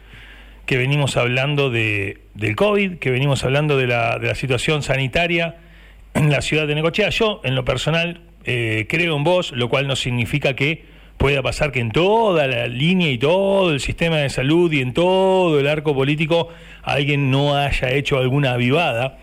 que 0.66 0.76
venimos 0.76 1.16
hablando 1.16 1.70
de, 1.70 2.20
del 2.34 2.54
COVID, 2.56 2.98
que 2.98 3.10
venimos 3.10 3.44
hablando 3.44 3.76
de 3.76 3.86
la, 3.86 4.18
de 4.18 4.28
la 4.28 4.34
situación 4.34 4.82
sanitaria 4.82 5.56
en 6.14 6.30
la 6.30 6.40
ciudad 6.40 6.66
de 6.66 6.74
Necochea. 6.74 7.10
Yo, 7.10 7.40
en 7.44 7.54
lo 7.54 7.64
personal, 7.64 8.22
eh, 8.44 8.86
creo 8.88 9.16
en 9.16 9.24
vos, 9.24 9.52
lo 9.52 9.68
cual 9.68 9.88
no 9.88 9.96
significa 9.96 10.54
que 10.54 10.84
pueda 11.16 11.42
pasar 11.42 11.72
que 11.72 11.80
en 11.80 11.90
toda 11.90 12.46
la 12.46 12.66
línea 12.66 13.10
y 13.10 13.18
todo 13.18 13.72
el 13.72 13.80
sistema 13.80 14.16
de 14.18 14.30
salud 14.30 14.72
y 14.72 14.80
en 14.80 14.92
todo 14.92 15.58
el 15.58 15.66
arco 15.66 15.94
político 15.94 16.48
alguien 16.82 17.30
no 17.30 17.56
haya 17.56 17.90
hecho 17.90 18.18
alguna 18.18 18.52
avivada 18.52 19.18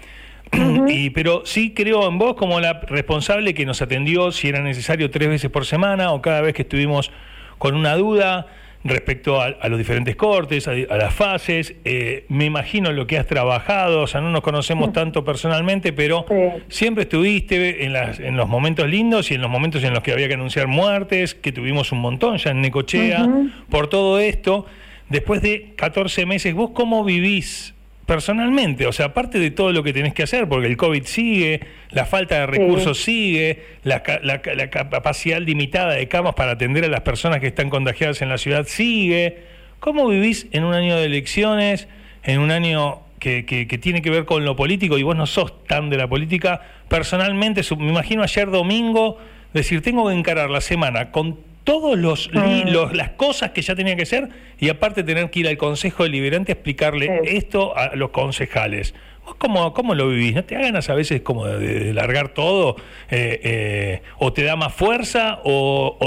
y, 0.88 1.10
pero 1.12 1.44
sí 1.46 1.74
creo 1.74 2.08
en 2.08 2.18
vos 2.18 2.36
como 2.36 2.60
la 2.60 2.82
responsable 2.82 3.54
que 3.54 3.66
nos 3.66 3.82
atendió, 3.82 4.32
si 4.32 4.50
era 4.50 4.62
necesario, 4.62 5.10
tres 5.10 5.30
veces 5.30 5.50
por 5.50 5.66
semana 5.66 6.12
o 6.12 6.22
cada 6.22 6.42
vez 6.42 6.54
que 6.54 6.64
estuvimos 6.64 7.12
con 7.58 7.76
una 7.76 7.96
duda 7.96 8.48
respecto 8.84 9.40
a, 9.40 9.68
los 9.70 9.78
diferentes 9.78 10.16
cortes, 10.16 10.68
a, 10.68 10.74
las 10.74 11.14
fases. 11.14 11.76
Eh, 11.86 12.26
me 12.30 12.46
imagino 12.46 12.92
lo 12.92 13.08
que 13.08 13.18
has 13.18 13.28
trabajado, 13.28 14.02
o 14.02 14.08
sea, 14.08 14.22
no 14.22 14.32
nos 14.32 14.42
conocemos 14.42 14.92
tanto 14.94 15.24
personalmente, 15.24 15.94
pero 15.94 16.26
siempre 16.68 17.04
estuviste 17.04 17.86
en, 17.86 17.94
las, 17.94 18.20
en 18.20 18.38
los 18.38 18.48
momentos 18.48 18.90
lindos 18.90 19.32
y 19.32 19.36
en 19.36 19.42
los 19.42 19.52
momentos 19.52 19.84
en 19.84 19.94
los 19.94 20.04
que 20.04 20.12
había 20.12 20.28
que 20.28 20.34
anunciar 20.34 20.68
muertes, 20.68 21.36
que 21.36 21.52
tuvimos 21.52 21.92
un 21.92 22.00
montón 22.00 22.38
ya 22.38 22.52
en 22.52 22.62
Necochea, 22.62 23.28
por 23.70 23.88
todo 23.88 24.20
esto. 24.20 24.66
Después 25.10 25.42
de 25.42 25.74
14 25.76 26.26
meses, 26.26 26.54
¿vos 26.54 26.72
cómo 26.74 27.04
vivís 27.04 27.74
personalmente, 28.12 28.88
o 28.88 28.92
sea, 28.92 29.06
aparte 29.06 29.40
de 29.40 29.52
todo 29.52 29.72
lo 29.72 29.84
que 29.84 29.94
tenés 29.94 30.14
que 30.14 30.24
hacer, 30.24 30.50
porque 30.50 30.68
el 30.68 30.76
COVID 30.76 31.06
sigue, 31.06 31.62
la 31.92 32.06
falta 32.06 32.42
de 32.42 32.46
recursos 32.46 33.02
sigue, 33.02 33.64
la, 33.84 34.04
capacidad 34.04 35.40
limitada 35.40 35.94
de 35.94 36.10
camas 36.10 36.34
para 36.34 36.52
atender 36.52 36.84
a 36.84 36.90
las 36.90 37.00
personas 37.00 37.40
que 37.40 37.48
están 37.48 37.70
contagiadas 37.70 38.22
en 38.22 38.28
la 38.28 38.38
ciudad 38.38 38.68
sigue. 38.68 39.44
¿Cómo 39.80 40.10
vivís 40.10 40.48
en 40.52 40.66
un 40.66 40.74
año 40.74 40.98
de 40.98 41.06
elecciones, 41.06 41.88
en 42.24 42.42
un 42.42 42.52
año 42.52 43.00
que, 43.18 43.46
que, 43.46 43.78
tiene 43.78 44.02
que 44.02 44.10
ver 44.10 44.26
con 44.26 44.44
lo 44.44 44.58
político 44.58 44.98
y 44.98 45.04
vos 45.04 45.16
no 45.16 45.26
sos 45.26 45.64
tan 45.64 45.90
de 45.90 45.96
la 45.96 46.10
política? 46.10 46.64
Personalmente, 46.90 47.62
me 47.78 47.92
imagino 47.92 48.24
ayer 48.24 48.52
domingo 48.52 49.20
decir, 49.54 49.82
tengo 49.82 50.10
que 50.10 50.16
encarar 50.16 50.50
la 50.50 50.60
semana 50.60 51.12
con 51.12 51.38
todos 51.64 51.98
mm. 51.98 52.70
los, 52.70 52.94
las 52.94 53.10
cosas 53.12 53.52
que 53.52 53.62
ya 53.62 53.76
tenía 53.76 53.96
que 53.96 54.04
hacer 54.04 54.30
y 54.60 54.70
aparte 54.70 55.04
tener 55.04 55.30
que 55.30 55.42
ir 55.42 55.48
al 55.48 55.58
Consejo 55.58 56.04
Deliberante 56.04 56.52
a 56.52 56.56
explicarle 56.56 57.22
esto 57.24 57.76
a 57.78 57.96
los 57.96 58.12
concejales. 58.12 58.94
cómo, 59.38 59.74
cómo 59.74 59.96
lo 59.96 60.10
vivís? 60.10 60.36
¿No 60.36 60.44
te 60.44 60.56
da 60.56 60.62
ganas 60.62 60.90
a 60.90 60.96
veces 60.96 61.22
como 61.22 61.48
de, 61.48 61.94
largar 61.94 62.30
todo? 62.30 62.76
Eh, 63.10 63.40
eh, 63.44 64.02
¿O 64.18 64.34
te 64.34 64.44
da 64.44 64.56
más 64.56 64.74
fuerza? 64.74 65.40
O, 65.44 65.98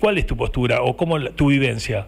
¿Cuál 0.00 0.18
es 0.18 0.26
tu 0.26 0.36
postura? 0.36 0.82
¿O 0.82 0.96
cómo 0.96 1.20
tu 1.30 1.48
vivencia? 1.48 2.06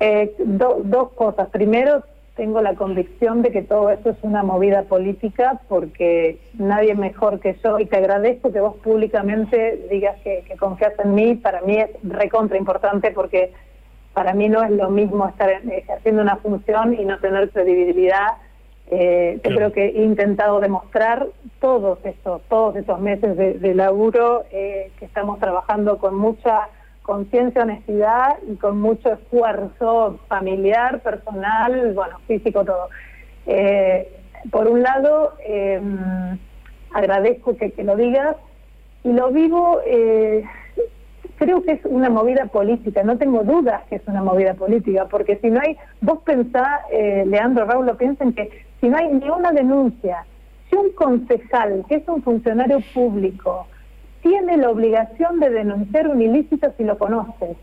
Eh, 0.00 0.34
dos 0.38 1.12
cosas. 1.12 1.48
Primero, 1.50 2.04
tengo 2.36 2.62
la 2.62 2.74
convicción 2.74 3.42
de 3.42 3.50
que 3.50 3.62
todo 3.62 3.90
esto 3.90 4.10
es 4.10 4.16
una 4.22 4.42
movida 4.42 4.84
política 4.84 5.60
porque 5.68 6.38
nadie 6.54 6.94
mejor 6.94 7.40
que 7.40 7.56
yo, 7.62 7.78
y 7.78 7.86
te 7.86 7.98
agradezco 7.98 8.52
que 8.52 8.60
vos 8.60 8.76
públicamente 8.76 9.86
digas 9.90 10.16
que, 10.22 10.42
confías 10.58 10.94
en 11.04 11.14
mí, 11.14 11.34
para 11.34 11.60
mí 11.62 11.76
es 11.76 11.90
recontra 12.02 12.56
importante 12.56 13.10
porque 13.10 13.52
para 14.14 14.32
mí 14.32 14.48
no 14.48 14.62
es 14.62 14.70
lo 14.70 14.90
mismo 14.90 15.28
estar 15.28 15.50
ejerciendo 15.50 16.22
una 16.22 16.36
función 16.36 16.94
y 16.94 17.04
no 17.04 17.18
tener 17.18 17.50
credibilidad. 17.50 18.38
Eh, 18.90 19.40
yo 19.42 19.54
creo 19.54 19.72
que 19.72 19.86
he 19.86 20.02
intentado 20.02 20.60
demostrar 20.60 21.26
todos 21.60 21.98
estos, 22.04 22.42
todos 22.48 22.76
estos 22.76 23.00
meses 23.00 23.36
de, 23.36 23.74
laburo 23.74 24.44
eh, 24.50 24.90
que 24.98 25.04
estamos 25.06 25.38
trabajando 25.38 25.98
con 25.98 26.14
mucha 26.14 26.68
conciencia, 27.02 27.62
honestidad 27.62 28.38
y 28.48 28.56
con 28.56 28.80
mucho 28.80 29.12
esfuerzo 29.12 30.20
familiar, 30.28 31.00
personal, 31.00 31.92
bueno, 31.94 32.18
físico, 32.26 32.64
todo. 32.64 32.88
Eh, 33.46 34.08
por 34.50 34.68
un 34.68 34.82
lado, 34.82 35.34
em, 35.44 36.38
agradezco 36.92 37.56
que, 37.56 37.72
lo 37.82 37.96
digas 37.96 38.36
y 39.04 39.12
lo 39.12 39.30
vivo, 39.30 39.80
eh, 39.86 40.44
creo 41.36 41.62
que 41.62 41.72
es 41.72 41.80
una 41.84 42.10
movida 42.10 42.46
política, 42.46 43.02
no 43.02 43.18
tengo 43.18 43.42
dudas 43.42 43.82
que 43.88 43.96
es 43.96 44.02
una 44.06 44.22
movida 44.22 44.54
política, 44.54 45.06
porque 45.06 45.36
si 45.36 45.50
no 45.50 45.60
hay, 45.60 45.76
vos 46.00 46.20
pensá, 46.24 46.82
eh, 46.92 47.24
Leandro 47.26 47.66
Raúl, 47.66 47.86
lo 47.86 47.96
piensen 47.96 48.32
que 48.32 48.50
si 48.80 48.88
no 48.88 48.96
hay 48.96 49.08
ni 49.08 49.28
una 49.28 49.52
denuncia, 49.52 50.24
si 50.68 50.76
un 50.76 50.90
concejal, 50.92 51.84
que 51.88 51.96
es 51.96 52.08
un 52.08 52.22
funcionario 52.22 52.78
público, 52.94 53.66
tiene 54.22 54.56
la 54.56 54.70
obligación 54.70 55.40
de 55.40 55.50
denunciar 55.50 56.08
un 56.08 56.22
ilícito 56.22 56.72
si 56.76 56.84
lo 56.84 56.96
conoce, 56.96 57.56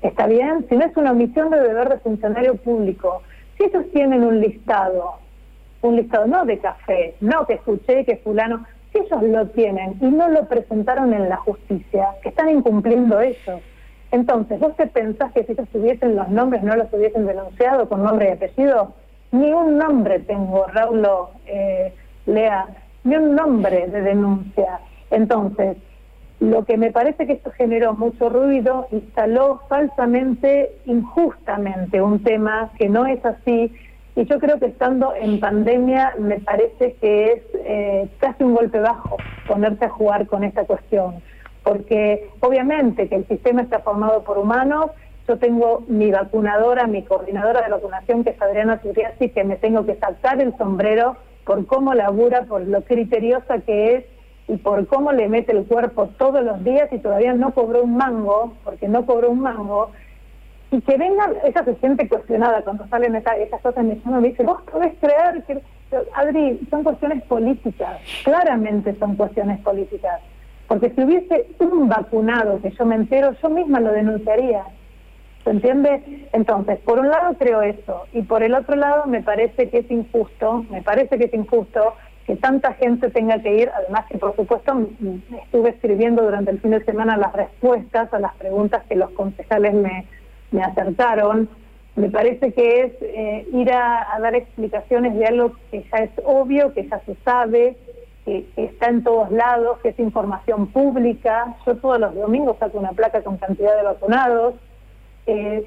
¿está 0.00 0.26
bien? 0.26 0.66
Si 0.68 0.76
no 0.76 0.84
es 0.84 0.96
una 0.96 1.12
omisión 1.12 1.50
de 1.50 1.60
deber 1.60 1.88
de 1.90 1.98
funcionario 1.98 2.56
público, 2.56 3.22
si 3.56 3.64
ellos 3.64 3.84
tienen 3.92 4.24
un 4.24 4.40
listado, 4.40 5.14
un 5.82 5.96
listado 5.96 6.26
no 6.26 6.44
de 6.44 6.58
café, 6.58 7.14
no 7.20 7.46
que 7.46 7.54
escuché 7.54 8.04
que 8.04 8.16
fulano, 8.16 8.64
si 8.92 8.98
ellos 8.98 9.22
lo 9.22 9.46
tienen 9.48 9.96
y 10.00 10.06
no 10.06 10.28
lo 10.28 10.48
presentaron 10.48 11.12
en 11.12 11.28
la 11.28 11.36
justicia, 11.36 12.08
que 12.22 12.30
están 12.30 12.48
incumpliendo 12.48 13.20
eso. 13.20 13.60
Entonces, 14.10 14.60
¿vos 14.60 14.76
te 14.76 14.86
pensás 14.86 15.32
que 15.32 15.44
si 15.44 15.52
ellos 15.52 15.68
tuviesen 15.70 16.16
los 16.16 16.28
nombres 16.28 16.62
no 16.62 16.76
los 16.76 16.92
hubiesen 16.92 17.26
denunciado 17.26 17.88
con 17.88 18.02
nombre 18.02 18.28
y 18.28 18.32
apellido? 18.32 18.94
Ni 19.30 19.50
un 19.52 19.78
nombre 19.78 20.18
tengo, 20.20 20.66
Raúl 20.66 21.06
eh, 21.46 21.94
Lea, 22.26 22.66
ni 23.04 23.16
un 23.16 23.34
nombre 23.34 23.86
de 23.88 24.02
denuncia. 24.02 24.80
Entonces, 25.12 25.76
lo 26.40 26.64
que 26.64 26.76
me 26.76 26.90
parece 26.90 27.26
que 27.26 27.34
esto 27.34 27.52
generó 27.52 27.92
mucho 27.94 28.28
ruido, 28.28 28.88
instaló 28.90 29.60
falsamente, 29.68 30.72
injustamente 30.86 32.00
un 32.00 32.22
tema 32.24 32.72
que 32.78 32.88
no 32.88 33.06
es 33.06 33.24
así, 33.24 33.72
y 34.16 34.24
yo 34.24 34.38
creo 34.40 34.58
que 34.58 34.66
estando 34.66 35.14
en 35.14 35.38
pandemia 35.38 36.14
me 36.18 36.40
parece 36.40 36.94
que 36.94 37.32
es 37.32 37.42
eh, 37.64 38.08
casi 38.18 38.42
un 38.42 38.54
golpe 38.54 38.80
bajo 38.80 39.22
ponerse 39.46 39.84
a 39.84 39.90
jugar 39.90 40.26
con 40.26 40.44
esta 40.44 40.64
cuestión, 40.64 41.22
porque 41.62 42.30
obviamente 42.40 43.08
que 43.08 43.16
el 43.16 43.28
sistema 43.28 43.62
está 43.62 43.80
formado 43.80 44.24
por 44.24 44.38
humanos, 44.38 44.86
yo 45.28 45.38
tengo 45.38 45.84
mi 45.88 46.10
vacunadora, 46.10 46.86
mi 46.86 47.04
coordinadora 47.04 47.62
de 47.62 47.70
vacunación, 47.70 48.24
que 48.24 48.30
es 48.30 48.42
Adriana 48.42 48.78
Turiasi, 48.78 49.28
que 49.28 49.44
me 49.44 49.56
tengo 49.56 49.84
que 49.86 49.96
saltar 49.96 50.40
el 50.40 50.56
sombrero 50.56 51.16
por 51.44 51.66
cómo 51.66 51.94
labura, 51.94 52.44
por 52.44 52.62
lo 52.62 52.82
criteriosa 52.82 53.58
que 53.58 53.94
es 53.94 54.04
y 54.52 54.58
por 54.58 54.86
cómo 54.86 55.12
le 55.12 55.28
mete 55.30 55.52
el 55.52 55.64
cuerpo 55.64 56.08
todos 56.18 56.44
los 56.44 56.62
días 56.62 56.92
y 56.92 56.98
todavía 56.98 57.32
no 57.32 57.54
cobró 57.54 57.82
un 57.84 57.96
mango, 57.96 58.52
porque 58.64 58.86
no 58.86 59.06
cobró 59.06 59.30
un 59.30 59.40
mango, 59.40 59.90
y 60.70 60.80
que 60.82 60.98
venga, 60.98 61.30
ella 61.42 61.64
se 61.64 61.74
siente 61.76 62.06
cuestionada 62.06 62.60
cuando 62.62 62.86
salen 62.88 63.14
esas, 63.14 63.38
esas 63.38 63.62
cosas, 63.62 63.82
me 63.82 63.96
llama 63.96 64.20
me 64.20 64.28
dice, 64.28 64.42
vos 64.42 64.60
podés 64.70 64.92
creer 65.00 65.42
que, 65.44 65.62
Adri, 66.14 66.60
son 66.70 66.82
cuestiones 66.82 67.22
políticas, 67.24 67.98
claramente 68.24 68.94
son 68.98 69.16
cuestiones 69.16 69.58
políticas, 69.60 70.20
porque 70.68 70.90
si 70.90 71.02
hubiese 71.02 71.46
un 71.58 71.88
vacunado 71.88 72.60
que 72.60 72.70
yo 72.72 72.84
me 72.84 72.96
entero, 72.96 73.32
yo 73.42 73.48
misma 73.48 73.80
lo 73.80 73.92
denunciaría, 73.92 74.64
¿se 75.44 75.50
entiende? 75.50 76.28
Entonces, 76.32 76.78
por 76.80 76.98
un 76.98 77.08
lado 77.08 77.36
creo 77.38 77.62
eso, 77.62 78.02
y 78.12 78.20
por 78.22 78.42
el 78.42 78.54
otro 78.54 78.76
lado 78.76 79.06
me 79.06 79.22
parece 79.22 79.70
que 79.70 79.78
es 79.78 79.90
injusto, 79.90 80.66
me 80.70 80.82
parece 80.82 81.16
que 81.16 81.24
es 81.24 81.34
injusto 81.34 81.94
que 82.26 82.36
tanta 82.36 82.74
gente 82.74 83.10
tenga 83.10 83.40
que 83.40 83.54
ir, 83.54 83.70
además 83.74 84.06
que 84.06 84.18
por 84.18 84.36
supuesto 84.36 84.88
estuve 85.44 85.70
escribiendo 85.70 86.22
durante 86.22 86.50
el 86.50 86.60
fin 86.60 86.70
de 86.70 86.84
semana 86.84 87.16
las 87.16 87.32
respuestas 87.32 88.12
a 88.14 88.18
las 88.18 88.34
preguntas 88.36 88.84
que 88.88 88.96
los 88.96 89.10
concejales 89.10 89.74
me 89.74 90.06
me 90.52 90.62
acertaron. 90.62 91.48
Me 91.96 92.08
parece 92.08 92.52
que 92.52 92.82
es 92.82 92.92
eh, 93.00 93.46
ir 93.52 93.70
a, 93.72 94.18
dar 94.20 94.34
explicaciones 94.34 95.14
de 95.14 95.26
algo 95.26 95.52
que 95.70 95.84
ya 95.92 95.98
es 95.98 96.10
obvio, 96.24 96.72
que 96.72 96.88
ya 96.88 97.00
se 97.00 97.16
sabe, 97.24 97.76
que, 98.24 98.46
está 98.56 98.88
en 98.88 99.02
todos 99.02 99.30
lados, 99.30 99.78
que 99.82 99.90
es 99.90 99.98
información 99.98 100.68
pública. 100.68 101.56
Yo 101.66 101.76
todos 101.76 101.98
los 101.98 102.14
domingos 102.14 102.56
saco 102.58 102.78
una 102.78 102.92
placa 102.92 103.22
con 103.22 103.36
cantidad 103.36 103.76
de 103.76 103.82
vacunados. 103.82 104.54
Eh, 105.26 105.64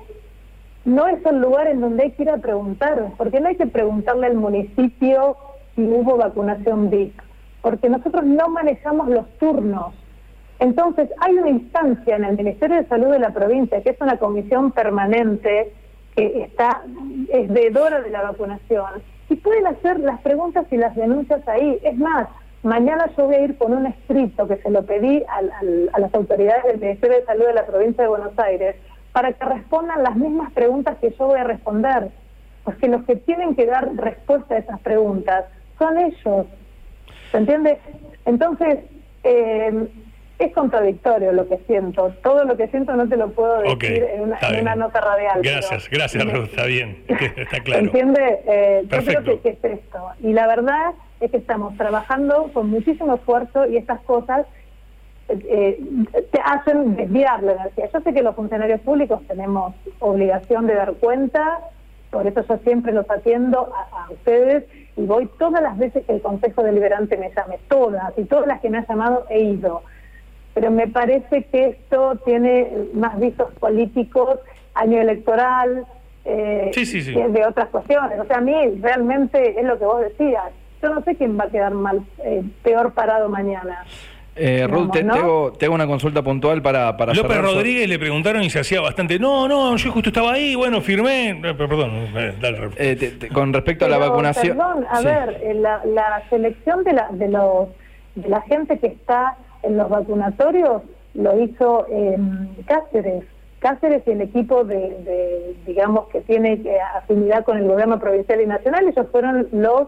no 0.86 1.08
es 1.08 1.24
el 1.26 1.40
lugar 1.40 1.68
en 1.68 1.82
donde 1.82 2.04
hay 2.04 2.12
que 2.12 2.24
ir 2.24 2.30
a 2.30 2.38
preguntar, 2.38 3.12
porque 3.18 3.40
no 3.40 3.50
hay 3.50 3.56
que 3.56 3.68
preguntarle 3.68 4.28
al 4.28 4.36
municipio 4.36 5.36
si 5.76 5.84
hubo 5.84 6.18
vacunación 6.18 6.90
VIP, 6.90 7.20
porque 7.62 7.90
nosotros 7.90 8.24
no 8.24 8.48
manejamos 8.50 9.10
los 9.10 9.30
turnos. 9.38 9.94
Entonces, 10.60 11.10
hay 11.20 11.34
una 11.36 11.50
instancia 11.50 12.16
en 12.16 12.24
el 12.24 12.38
Ministerio 12.38 12.78
de 12.78 12.88
Salud 12.88 13.12
de 13.12 13.20
la 13.20 13.32
provincia, 13.32 13.82
que 13.82 13.90
es 13.90 14.00
una 14.00 14.18
comisión 14.18 14.72
permanente, 14.72 15.74
que 16.16 16.44
está, 16.44 16.82
es 17.30 17.52
veedora 17.52 18.02
de 18.02 18.10
la 18.10 18.22
vacunación, 18.22 19.04
y 19.30 19.36
pueden 19.36 19.68
hacer 19.68 20.00
las 20.00 20.22
preguntas 20.22 20.66
y 20.72 20.78
las 20.78 20.96
denuncias 20.96 21.46
ahí. 21.48 21.78
Es 21.84 21.98
más, 21.98 22.30
mañana 22.64 23.10
yo 23.18 23.26
voy 23.26 23.36
a 23.36 23.42
ir 23.42 23.58
con 23.58 23.74
un 23.74 23.88
escrito 23.88 24.48
que 24.48 24.58
se 24.58 24.70
lo 24.70 24.84
pedí 24.84 25.24
a 25.28 26.00
las 26.00 26.14
autoridades 26.14 26.64
del 26.66 26.80
Ministerio 26.80 27.18
de 27.18 27.26
Salud 27.26 27.48
de 27.48 27.54
la 27.54 27.66
provincia 27.66 28.04
de 28.04 28.10
Buenos 28.10 28.38
Aires, 28.40 28.76
para 29.12 29.34
que 29.34 29.44
respondan 29.44 30.04
las 30.04 30.16
mismas 30.16 30.54
preguntas 30.54 30.98
que 31.02 31.12
yo 31.12 31.28
voy 31.28 31.40
a 31.40 31.44
responder. 31.44 32.12
Porque 32.64 32.88
los 32.88 33.04
que 33.04 33.16
tienen 33.16 33.56
que 33.56 33.66
dar 33.66 33.94
respuesta 33.96 34.56
a 34.56 34.58
esas 34.60 34.80
preguntas 34.80 35.46
son 35.78 35.98
ellos. 35.98 36.46
¿Se 37.32 37.38
entiende? 37.38 37.78
Entonces, 38.26 38.80
eh, 39.24 39.88
es 40.40 40.54
contradictorio 40.54 41.32
lo 41.32 41.48
que 41.48 41.58
siento. 41.68 42.14
Todo 42.22 42.44
lo 42.44 42.58
que 42.58 42.68
siento 42.68 42.96
no 42.96 43.08
te 43.08 43.16
lo 43.16 43.30
puedo 43.30 43.60
decir 43.62 44.04
en, 44.04 44.22
una, 44.62 44.76
nota 44.76 45.00
radial. 45.00 45.42
Gracias, 45.42 45.90
gracias 45.90 46.26
Ruth, 46.26 46.50
está 46.50 46.66
bien, 46.66 47.04
está 47.08 47.60
claro. 47.62 47.86
¿Entiende? 47.86 48.40
Eh, 48.46 48.84
yo 48.90 49.22
creo 49.22 49.42
que, 49.42 49.50
es 49.50 49.64
esto. 49.64 50.10
Y 50.22 50.34
la 50.34 50.48
verdad 50.48 50.94
es 51.22 51.32
que 51.32 51.38
estamos 51.38 51.78
trabajando 51.78 52.52
con 52.54 52.70
muchísimo 52.70 53.16
esfuerzo 53.16 53.66
y 53.68 53.78
estas 53.78 54.02
cosas 54.02 54.46
eh, 55.30 55.80
te 56.32 56.40
hacen 56.44 56.98
desviar 56.98 57.42
la 57.42 57.54
energía. 57.54 57.90
Yo 57.94 58.02
sé 58.02 58.14
que 58.14 58.22
los 58.22 58.36
funcionarios 58.36 58.82
públicos 58.82 59.22
tenemos 59.28 59.74
obligación 60.00 60.68
de 60.68 60.76
dar 60.76 60.94
cuenta, 60.96 61.60
por 62.12 62.28
eso 62.28 62.44
yo 62.48 62.58
siempre 62.58 62.92
los 62.92 63.10
atiendo 63.10 63.74
a, 63.74 64.04
a 64.04 64.12
ustedes 64.12 64.66
y 64.98 65.06
voy 65.06 65.30
todas 65.38 65.62
las 65.62 65.78
veces 65.78 66.06
que 66.06 66.14
el 66.14 66.22
Consejo 66.22 66.64
Deliberante 66.64 67.18
me 67.18 67.32
llame, 67.36 67.60
todas, 67.68 68.14
y 68.18 68.24
todas 68.26 68.48
las 68.48 68.62
que 68.62 68.70
me 68.70 68.80
ha 68.80 68.88
llamado 68.88 69.26
he 69.30 69.42
ido 69.42 69.84
pero 70.56 70.72
me 70.72 70.88
parece 70.88 71.44
que 71.52 71.68
esto 71.68 72.16
tiene 72.24 72.72
más 72.94 73.20
visos 73.20 73.54
políticos, 73.60 74.40
año 74.74 75.02
electoral, 75.02 75.86
eh, 76.24 76.72
de 76.74 77.46
otras 77.46 77.68
cuestiones. 77.68 78.18
O 78.22 78.26
sea, 78.26 78.38
a 78.38 78.42
mí 78.42 78.54
realmente 78.82 79.60
es 79.60 79.66
lo 79.66 79.78
que 79.78 79.86
vos 79.86 80.00
decías. 80.00 80.46
Yo 80.82 80.96
no 80.96 81.04
sé 81.04 81.16
quién 81.16 81.38
va 81.38 81.44
a 81.44 81.50
quedar 81.50 81.74
mal, 81.74 82.04
eh, 82.24 82.42
peor 82.64 82.94
parado 82.94 83.28
mañana. 83.28 83.84
Eh, 84.38 84.68
Ruth, 84.68 84.92
te, 84.92 85.00
hago, 85.00 85.54
una 85.74 85.88
consulta 85.88 86.22
puntual 86.22 86.62
para... 86.62 86.98
para 86.98 87.14
López 87.14 87.38
Rodríguez 87.38 87.88
le 87.88 87.98
preguntaron 87.98 88.44
y 88.44 88.50
se 88.50 88.60
hacía 88.60 88.82
bastante, 88.82 89.18
no, 89.18 89.48
no, 89.48 89.78
yo 89.78 89.92
justo 89.92 90.10
estaba 90.10 90.34
ahí, 90.34 90.56
bueno, 90.56 90.82
firmé, 90.82 91.30
eh, 91.30 91.54
perdón, 91.54 92.10
eh, 92.78 93.18
con 93.32 93.54
respecto 93.54 93.86
a 93.86 93.90
la 93.90 93.98
vacunación... 93.98 94.58
Perdón, 94.58 94.86
a 94.90 95.02
ver, 95.02 95.56
la, 95.56 95.86
la 95.86 96.24
selección 96.30 96.84
de 96.84 96.94
la, 96.94 97.08
de, 97.12 97.30
los, 97.30 97.70
de 98.16 98.28
la 98.28 98.42
gente 98.42 98.78
que 98.78 98.88
está 98.88 99.38
en 99.64 99.78
los 99.78 99.90
vacunatorios 99.90 100.82
lo 101.14 101.42
hizo 101.42 101.88
Cáceres. 102.66 103.24
Cáceres 103.60 104.04
y 104.06 104.12
el 104.12 104.22
equipo 104.22 104.66
de, 104.66 105.56
digamos, 105.66 106.10
que 106.10 106.20
tiene 106.22 106.62
afinidad 106.94 107.46
con 107.46 107.58
el 107.58 107.68
gobierno 107.70 108.00
provincial 108.00 108.42
y 108.42 108.46
nacional, 108.48 108.86
ellos 108.86 109.08
fueron 109.14 109.48
los 109.54 109.88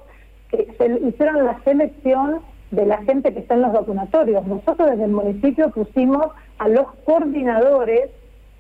que 0.50 0.68
hicieron 1.06 1.46
la 1.46 1.60
selección 1.66 2.40
de 2.72 2.86
la 2.86 2.98
gente 3.04 3.34
que 3.34 3.40
está 3.40 3.56
en 3.56 3.62
los 3.62 3.74
vacunatorios. 3.74 4.46
Nosotros 4.46 4.90
desde 4.92 5.06
el 5.06 5.12
municipio 5.12 5.70
pusimos 5.70 6.28
a 6.58 6.68
los 6.68 6.88
coordinadores 7.06 8.10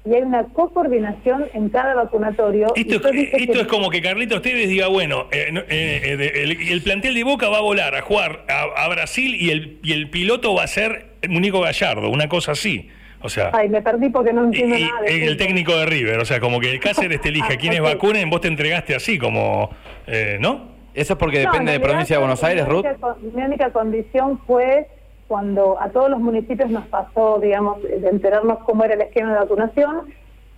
y 0.06 0.16
hay 0.16 0.22
una 0.22 0.46
co-coordinación 0.46 1.46
en 1.54 1.70
cada 1.70 1.94
vacunatorio. 1.96 2.68
Esto, 2.76 3.10
es 3.10 3.68
como 3.68 3.90
que 3.90 4.02
Carlitos 4.02 4.42
Tevez 4.42 4.70
diga, 4.70 4.88
bueno, 4.88 5.28
eh, 5.32 5.52
eh, 5.70 6.58
el, 6.70 6.82
plantel 6.82 7.14
de 7.14 7.24
Boca 7.24 7.50
va 7.50 7.58
a 7.58 7.62
volar 7.62 7.94
a 7.96 8.02
jugar 8.02 8.46
a, 8.48 8.88
Brasil 8.88 9.36
y 9.36 9.50
el, 9.50 9.80
y 9.84 9.92
el 9.92 10.10
piloto 10.10 10.56
va 10.56 10.64
a 10.64 10.68
ser 10.68 11.08
Munico 11.28 11.60
Gallardo, 11.60 12.10
una 12.10 12.30
cosa 12.30 12.54
así. 12.54 12.90
O 13.20 13.30
sea, 13.30 13.50
Ay, 13.54 13.68
me 13.68 13.82
perdí 13.82 14.10
porque 14.10 14.32
no 14.32 14.46
entiendo 14.46 14.78
nada. 14.78 15.06
el 15.08 15.38
técnico 15.38 15.76
de 15.76 15.88
River, 15.88 16.20
o 16.20 16.26
sea, 16.26 16.40
como 16.40 16.60
que 16.60 16.80
Cáceres 16.80 17.20
te 17.20 17.30
elige 17.30 17.54
a 17.54 17.58
quienes 17.58 17.82
vacunen, 17.82 18.30
vos 18.30 18.42
te 18.42 18.48
entregaste 18.48 18.96
así, 18.96 19.18
como, 19.18 19.72
eh, 20.06 20.38
¿no? 20.40 20.77
¿Eso 20.98 21.14
es 21.14 21.20
porque 21.20 21.38
depende 21.38 21.74
de 21.74 21.80
provincia 21.80 22.16
de 22.16 22.20
Buenos 22.20 22.44
Aires, 22.44 22.68
Ruth? 22.68 22.84
Mi 23.22 23.44
única 23.44 23.70
condición 23.70 24.40
fue 24.48 24.88
cuando 25.28 25.80
a 25.80 25.90
todos 25.90 26.10
los 26.10 26.20
municipios 26.20 26.72
nos 26.72 26.88
pasó, 26.88 27.38
digamos, 27.40 27.84
de 27.84 28.10
enterarnos 28.10 28.58
cómo 28.66 28.84
era 28.84 28.96
el 28.96 29.02
esquema 29.02 29.34
de 29.34 29.40
vacunación, 29.42 30.12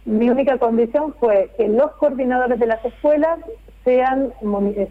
mi 0.06 0.30
única 0.30 0.58
condición 0.58 1.14
fue 1.20 1.52
que 1.58 1.68
los 1.68 1.92
coordinadores 1.98 2.58
de 2.58 2.68
las 2.68 2.84
escuelas 2.86 3.40
sean, 3.84 4.32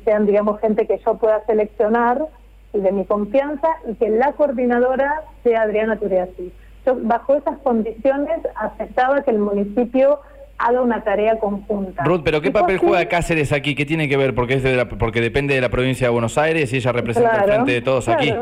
sean 0.04 0.26
digamos, 0.26 0.60
gente 0.60 0.86
que 0.86 0.98
yo 0.98 1.14
pueda 1.16 1.42
seleccionar 1.46 2.26
y 2.74 2.80
de 2.80 2.92
mi 2.92 3.06
confianza 3.06 3.68
y 3.86 3.94
que 3.94 4.10
la 4.10 4.32
coordinadora 4.32 5.22
sea 5.44 5.62
Adriana 5.62 5.96
Turiasi. 5.96 6.52
Yo 6.84 6.98
bajo 7.00 7.36
esas 7.36 7.56
condiciones 7.60 8.40
aceptaba 8.54 9.22
que 9.22 9.30
el 9.30 9.38
municipio 9.38 10.20
haga 10.58 10.82
una 10.82 11.02
tarea 11.04 11.38
conjunta. 11.38 12.04
Ruth, 12.04 12.22
pero 12.24 12.40
¿qué 12.40 12.50
papel 12.50 12.78
juega 12.78 13.06
Cáceres 13.06 13.52
aquí? 13.52 13.74
¿Qué 13.74 13.86
tiene 13.86 14.08
que 14.08 14.16
ver? 14.16 14.34
Porque 14.34 14.54
es 14.54 14.84
porque 14.98 15.20
depende 15.20 15.54
de 15.54 15.60
la 15.60 15.68
provincia 15.68 16.08
de 16.08 16.12
Buenos 16.12 16.36
Aires 16.38 16.72
y 16.72 16.76
ella 16.76 16.92
representa 16.92 17.36
el 17.44 17.44
frente 17.52 17.72
de 17.72 17.80
todos 17.80 18.08
aquí. 18.08 18.32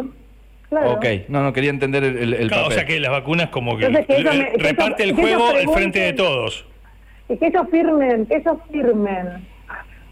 Claro. 0.69 0.93
Ok, 0.95 1.05
no, 1.29 1.43
no 1.45 1.53
quería 1.53 1.71
entender 1.71 2.03
el, 2.03 2.17
el, 2.19 2.35
el 2.35 2.49
Claro, 2.49 2.63
o 2.63 2.67
papel. 2.67 2.79
sea 2.79 2.87
que 2.87 2.99
las 2.99 3.13
vacunas 3.13 3.51
como 3.51 3.77
que, 3.79 3.85
Entonces, 3.87 4.07
que 4.09 4.21
ellos 4.21 4.35
me- 4.35 4.45
que 4.47 4.51
ellos- 4.57 4.63
reparte 4.69 5.03
el 5.05 5.15
juego 5.15 5.47
al 5.49 5.69
frente 5.69 6.01
de 6.01 6.13
todos. 6.13 6.67
Y 7.29 7.37
que 7.37 7.47
ellos 7.47 7.67
firmen, 7.71 8.27
que 8.27 8.37
ellos 8.37 8.57
firmen 8.73 9.47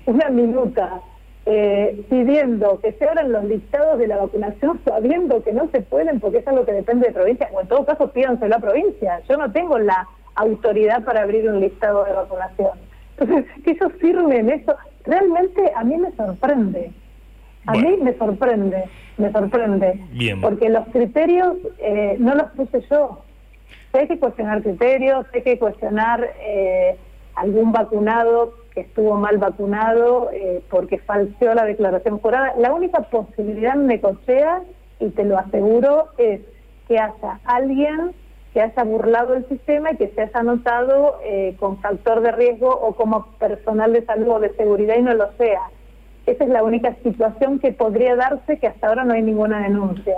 una 0.07 0.29
minuta 0.31 1.01
eh, 1.47 2.01
pidiendo 2.09 2.81
que 2.81 2.93
se 2.93 3.05
abran 3.09 3.33
los 3.33 3.45
listados 3.45 3.99
de 3.99 4.07
la 4.07 4.17
vacunación 4.19 4.81
sabiendo 4.85 5.43
que 5.43 5.53
no 5.53 5.69
se 5.73 5.81
pueden 5.81 6.21
porque 6.21 6.39
es 6.39 6.47
algo 6.49 6.65
que 6.65 6.73
depende 6.73 7.09
de 7.09 7.13
provincia, 7.13 7.49
o 7.53 7.61
en 7.61 7.67
todo 7.69 7.85
caso 7.85 8.11
pídanselo 8.13 8.47
a 8.55 8.59
la 8.59 8.65
provincia. 8.65 9.21
Yo 9.29 9.37
no 9.37 9.51
tengo 9.51 9.79
la 9.79 10.07
autoridad 10.35 11.05
para 11.05 11.23
abrir 11.23 11.49
un 11.49 11.61
listado 11.61 12.05
de 12.05 12.13
vacunación. 12.13 12.71
Entonces, 13.19 13.47
que 13.63 13.71
ellos 13.73 13.93
firmen 14.01 14.51
eso, 14.51 14.75
realmente 15.05 15.73
a 15.75 15.85
mí 15.85 15.97
me 15.97 16.11
sorprende. 16.13 16.91
A 17.67 17.73
Bueno. 17.73 17.89
mí 17.91 17.97
me 18.03 18.15
sorprende, 18.15 18.85
me 19.17 19.33
sorprende. 19.33 20.01
Bien. 20.13 20.41
Porque 20.41 20.69
los 20.69 20.87
criterios 20.89 21.57
eh, 21.79 22.17
no 22.19 22.35
los 22.35 22.51
puse 22.53 22.81
yo. 22.91 23.23
Hay 23.93 24.09
que 24.09 24.19
cuestionar 24.19 24.63
criterios, 24.63 25.25
hay 25.33 25.43
que 25.43 25.59
cuestionar 25.59 26.29
eh, 26.41 26.97
algún 27.37 27.73
vacunado 27.73 28.55
que 28.75 28.81
estuvo 28.81 29.15
mal 29.17 29.39
vacunado 29.39 30.31
eh, 30.33 30.63
porque 30.69 30.99
falseó 30.99 31.55
la 31.55 31.65
declaración 31.65 32.19
jurada. 32.19 32.55
La 32.59 32.75
única 32.75 33.03
posibilidad 33.03 33.77
en 33.77 33.87
Necochea, 33.87 34.63
y 34.99 35.11
te 35.11 35.25
lo 35.25 35.39
aseguro, 35.39 36.09
es 36.19 36.41
que 36.89 36.99
haya 36.99 37.39
alguien 37.45 38.13
que 38.55 38.63
haya 38.63 38.85
burlado 38.85 39.35
el 39.35 39.47
sistema 39.49 39.93
y 39.93 39.97
que 39.97 40.09
se 40.09 40.23
haya 40.23 40.39
anotado 40.39 41.19
eh, 41.25 41.57
con 41.59 41.79
factor 41.79 42.21
de 42.23 42.31
riesgo 42.31 42.69
o 42.69 42.95
como 42.95 43.27
personal 43.39 43.93
de 43.93 44.05
salud 44.07 44.29
o 44.29 44.41
de 44.41 44.55
seguridad 44.55 44.95
y 44.97 45.03
no 45.03 45.13
lo 45.13 45.33
sea. 45.37 45.61
Esa 46.25 46.45
es 46.45 46.51
la 46.51 46.63
única 46.63 46.95
situación 47.03 47.59
que 47.59 47.73
podría 47.73 48.15
darse 48.15 48.59
que 48.59 48.69
hasta 48.69 48.87
ahora 48.87 49.05
no 49.05 49.13
hay 49.13 49.23
ninguna 49.23 49.61
denuncia. 49.61 50.15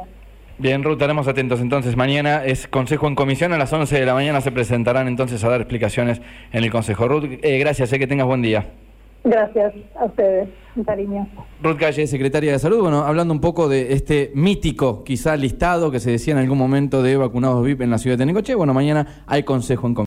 Bien, 0.59 0.85
Ruth, 0.85 0.92
estaremos 0.92 1.27
atentos. 1.29 1.61
Entonces, 1.61 1.96
mañana 1.96 2.44
es 2.44 2.68
Consejo 2.68 3.09
en 3.09 3.14
Comisión. 3.14 3.53
A 3.53 3.59
las 3.59 3.72
11 3.72 3.99
de 3.99 4.07
la 4.07 4.14
mañana 4.14 4.40
se 4.40 4.53
presentarán 4.53 5.09
entonces 5.09 5.42
a 5.42 5.49
dar 5.49 5.61
explicaciones 5.61 6.20
en 6.53 6.62
el 6.62 6.70
Consejo. 6.70 7.09
Ruth, 7.09 7.25
eh, 7.42 7.59
gracias, 7.59 7.88
sé 7.88 7.99
que 7.99 8.07
tengas 8.07 8.27
buen 8.27 8.42
día. 8.42 8.66
Gracias 9.25 9.75
a 9.99 10.05
ustedes, 10.05 10.49
cariño. 10.85 11.27
Ruth 11.62 11.79
Calle, 11.79 12.07
secretaria 12.07 12.53
de 12.53 12.59
Salud, 12.59 12.81
bueno, 12.81 13.03
hablando 13.05 13.33
un 13.33 13.41
poco 13.41 13.69
de 13.69 13.93
este 13.93 14.33
mítico, 14.35 15.05
quizá 15.05 15.37
listado 15.37 15.91
que 15.91 16.01
se 16.01 16.11
decía 16.11 16.33
en 16.35 16.39
algún 16.39 16.59
momento 16.59 17.03
de 17.03 17.17
vacunados 17.17 17.65
VIP 17.65 17.83
en 17.83 17.91
la 17.91 17.99
ciudad 17.99 18.19
de 18.19 18.27
Necochea. 18.27 18.57
Bueno, 18.57 18.75
mañana 18.75 19.25
hay 19.27 19.43
Consejo 19.45 19.87
en. 19.87 19.95